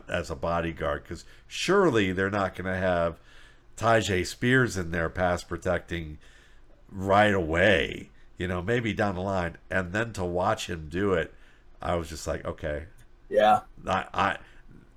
[0.09, 3.19] as a bodyguard because surely they're not going to have
[3.77, 6.19] Tyjae Spears in there pass protecting
[6.91, 8.11] right away.
[8.39, 11.35] You know, maybe down the line, and then to watch him do it,
[11.83, 12.85] I was just like, okay,
[13.29, 14.37] Yeah, I, I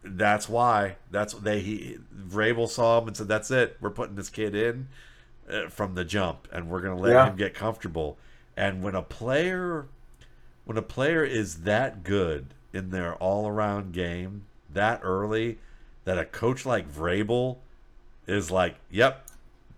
[0.04, 0.98] that's why.
[1.12, 3.78] That's they he Vrabel saw him and said that's it.
[3.82, 4.88] We're putting this kid in
[5.50, 7.26] uh, from the jump and we're gonna let Yeah.
[7.28, 8.18] him get comfortable.
[8.58, 9.88] And when a player
[10.66, 15.58] when a player is that good in their all around game that early
[16.06, 17.58] that a coach like Vrabel
[18.28, 19.28] is like yep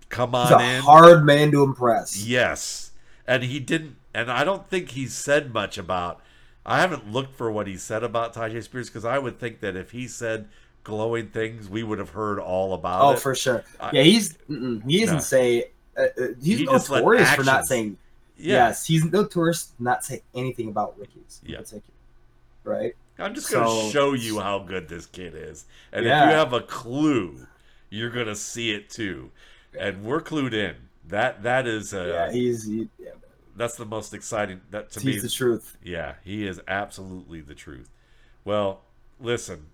[0.09, 2.23] come he's on a in hard man to impress.
[2.23, 2.91] Yes.
[3.27, 6.21] And he didn't and I don't think he said much about
[6.65, 9.75] I haven't looked for what he said about Tyjae Spears because I would think that
[9.75, 10.47] if he said
[10.83, 13.19] glowing things, we would have heard all about Oh, it.
[13.19, 13.63] for sure.
[13.79, 15.19] I- Yeah, he's he doesn't No.
[15.19, 15.65] say.
[15.97, 17.97] Uh, uh, he's He notorious for not saying.
[18.37, 18.67] yeah.
[18.67, 21.41] Yes, he's notorious to not say anything about rookies.
[21.45, 21.59] in Yeah.
[22.63, 22.95] Right.
[23.19, 25.65] I'm just to So- show you how good this kid is.
[25.91, 27.47] And if you have a clue,
[27.89, 29.31] you're to see it too.
[29.77, 30.75] And we're clued in.
[31.07, 33.11] That that is uh yeah, he's he, yeah,
[33.57, 35.77] that's the most exciting that to me he's the truth.
[35.83, 37.89] Yeah, he is absolutely the truth.
[38.45, 38.81] Well,
[39.19, 39.67] listen,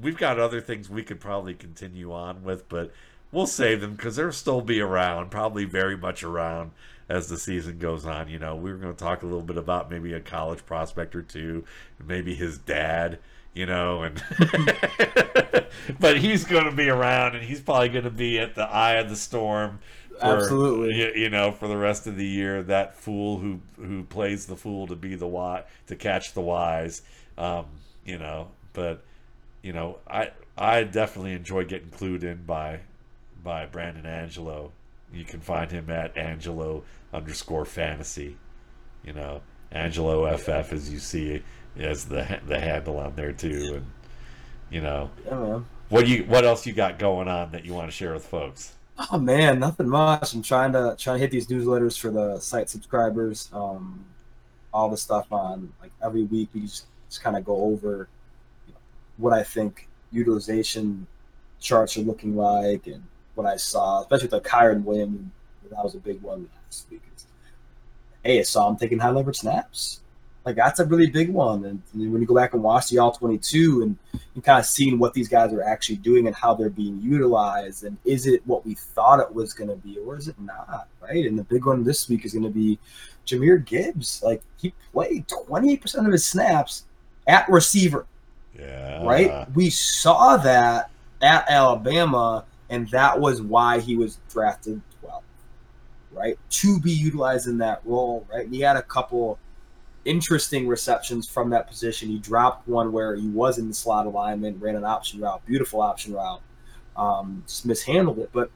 [0.00, 2.90] we've got other things we could probably continue on with, but
[3.30, 6.72] we'll save them because they'll still be around, probably very much around
[7.12, 8.28] as the season goes on.
[8.28, 11.14] You know, we were going to talk a little bit about maybe a college prospect
[11.14, 11.64] or two,
[12.04, 13.18] maybe his dad.
[13.54, 14.22] You know, and
[16.00, 18.94] but he's going to be around, and he's probably going to be at the eye
[18.94, 19.78] of the storm
[20.18, 21.04] for, Absolutely.
[21.04, 24.56] y- you know for the rest of the year that fool who who plays the
[24.56, 27.02] fool to be the wise to catch the wise
[27.38, 27.66] um
[28.04, 29.02] you know but
[29.62, 32.78] you know i i definitely enjoy getting clued in by
[33.42, 34.70] by brandon angelo
[35.12, 38.36] you can find him at angelo underscore fantasy
[39.04, 41.42] you know angelo ff as you see
[41.78, 43.86] as the the handle on there too and
[44.70, 47.92] you know Yeah, what you what else you got going on that you want to
[47.96, 48.74] share with folks
[49.10, 50.34] Oh man, nothing much.
[50.34, 53.48] I'm trying to trying to hit these newsletters for the site subscribers.
[53.52, 54.04] Um,
[54.72, 58.10] all the stuff on like every week we just, just kind of go over
[58.66, 58.80] you know,
[59.18, 61.08] what I think utilization
[61.60, 63.04] charts are looking like and
[63.42, 65.30] what I saw, especially with the Kyren Williams.
[65.70, 67.02] That was a big one last week.
[68.22, 70.00] hey, I saw him taking high leverage snaps.
[70.44, 71.64] Like that's a really big one.
[71.64, 73.96] And, and when you go back and watch the all 22 and
[74.34, 77.84] you kind of seeing what these guys are actually doing and how they're being utilized,
[77.84, 80.88] and is it what we thought it was going to be, or is it not?
[81.00, 81.26] Right.
[81.26, 82.78] And the big one this week is going to be
[83.26, 84.22] Jahmyr Gibbs.
[84.22, 86.84] Like he played 28% of his snaps
[87.26, 88.06] at receiver.
[88.58, 89.04] Yeah.
[89.04, 89.50] Right.
[89.54, 90.90] We saw that
[91.22, 95.22] at Alabama, and that was why he was drafted 12.
[96.10, 96.38] Right.
[96.48, 98.26] To be utilized in that role.
[98.32, 98.46] Right.
[98.46, 99.38] And he had a couple
[100.06, 102.08] interesting receptions from that position.
[102.08, 105.82] He dropped one where he was in the slot alignment, ran an option route, beautiful
[105.82, 106.40] option route,
[106.96, 108.30] um, just mishandled it.
[108.32, 108.50] But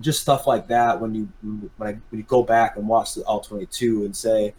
[0.00, 3.22] just stuff like that when you when, I, when you go back and watch the
[3.22, 4.54] all 22 and say,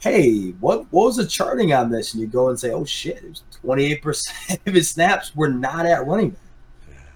[0.00, 2.14] hey, what what was the charting on this?
[2.14, 5.86] And you go and say, oh shit, it was 28% of his snaps were not
[5.86, 6.40] at running back.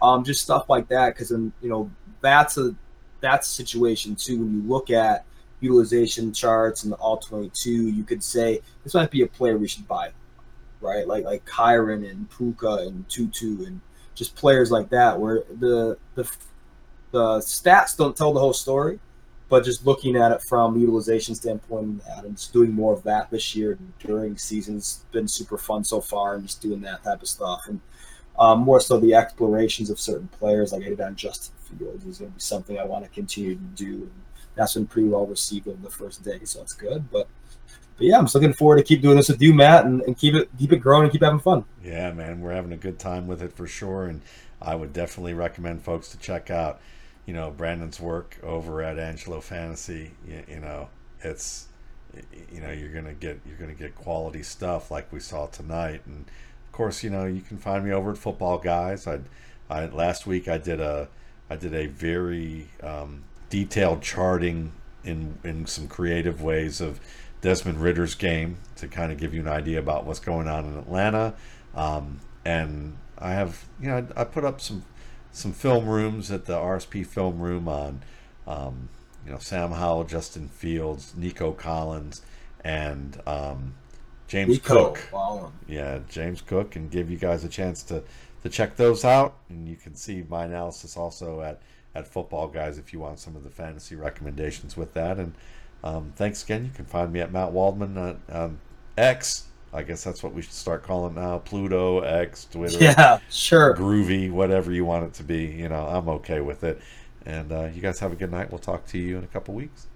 [0.02, 2.74] Um, just stuff like that because then you know that's a
[3.20, 5.24] that's a situation too when you look at
[5.62, 9.68] utilization charts and the all 22, you could say this might be a player we
[9.68, 10.10] should buy,
[10.80, 11.06] right?
[11.06, 13.80] Like like Kyren and Puka and Tutu and
[14.14, 16.30] just players like that, where the the
[17.12, 18.98] the stats don't tell the whole story,
[19.48, 23.78] but just looking at it from utilization standpoint, Adams doing more of that this year
[24.00, 27.80] during seasons been super fun so far, and just doing that type of stuff and.
[28.38, 32.34] Um, more so the explorations of certain players like I Justin Fields is going to
[32.34, 33.92] be something I want to continue to do.
[33.92, 34.12] And
[34.54, 37.10] that's been pretty well received over the first day, so that's good.
[37.10, 37.28] But
[37.96, 40.16] but yeah, I'm just looking forward to keep doing this with you, Matt, and, and
[40.16, 41.64] keep it keep it growing and keep having fun.
[41.84, 44.22] Yeah, man, we're having a good time with it for sure, and
[44.60, 46.80] I would definitely recommend folks to check out,
[47.26, 50.12] you know, Brandon's work over at Angelo Fantasy.
[50.26, 50.88] You, you know,
[51.22, 51.68] it's
[52.50, 56.24] you know you're gonna get you're gonna get quality stuff like we saw tonight, and
[56.72, 59.06] of course, you know, you can find me over at Football Guys.
[59.06, 59.18] I,
[59.68, 61.06] I last week I did a
[61.50, 64.72] I did a very um, detailed charting
[65.04, 66.98] in in some creative ways of
[67.42, 70.78] Desmond Ridder's game to kind of give you an idea about what's going on in
[70.78, 71.34] Atlanta.
[71.74, 74.82] Um, and I have, you know, I, I, put up some
[75.30, 78.02] some film rooms at the RSP film room on,
[78.46, 78.88] um,
[79.26, 82.22] you know, Sam Howell, Justin Fields, Nico Collins,
[82.64, 83.74] and um,
[84.32, 84.58] James.
[84.60, 84.98] Cook.
[85.12, 85.52] Wow.
[85.68, 88.02] Yeah, James Cook, and give you guys a chance to
[88.42, 89.36] to check those out.
[89.50, 91.60] And you can see my analysis also at
[91.94, 95.18] at Football Guys if you want some of the fantasy recommendations with that.
[95.18, 95.34] And
[95.84, 96.64] um, thanks again.
[96.64, 98.60] You can find me at Matt Waldman on um,
[98.96, 99.48] X.
[99.74, 101.38] I guess that's what we should start calling now.
[101.38, 102.78] Pluto, X, Twitter.
[102.82, 103.76] Yeah, sure.
[103.76, 105.44] Groovy, whatever you want it to be.
[105.44, 106.80] You know, I'm okay with it.
[107.26, 108.50] And uh, you guys have a good night.
[108.50, 109.88] We'll talk to you in a couple weeks.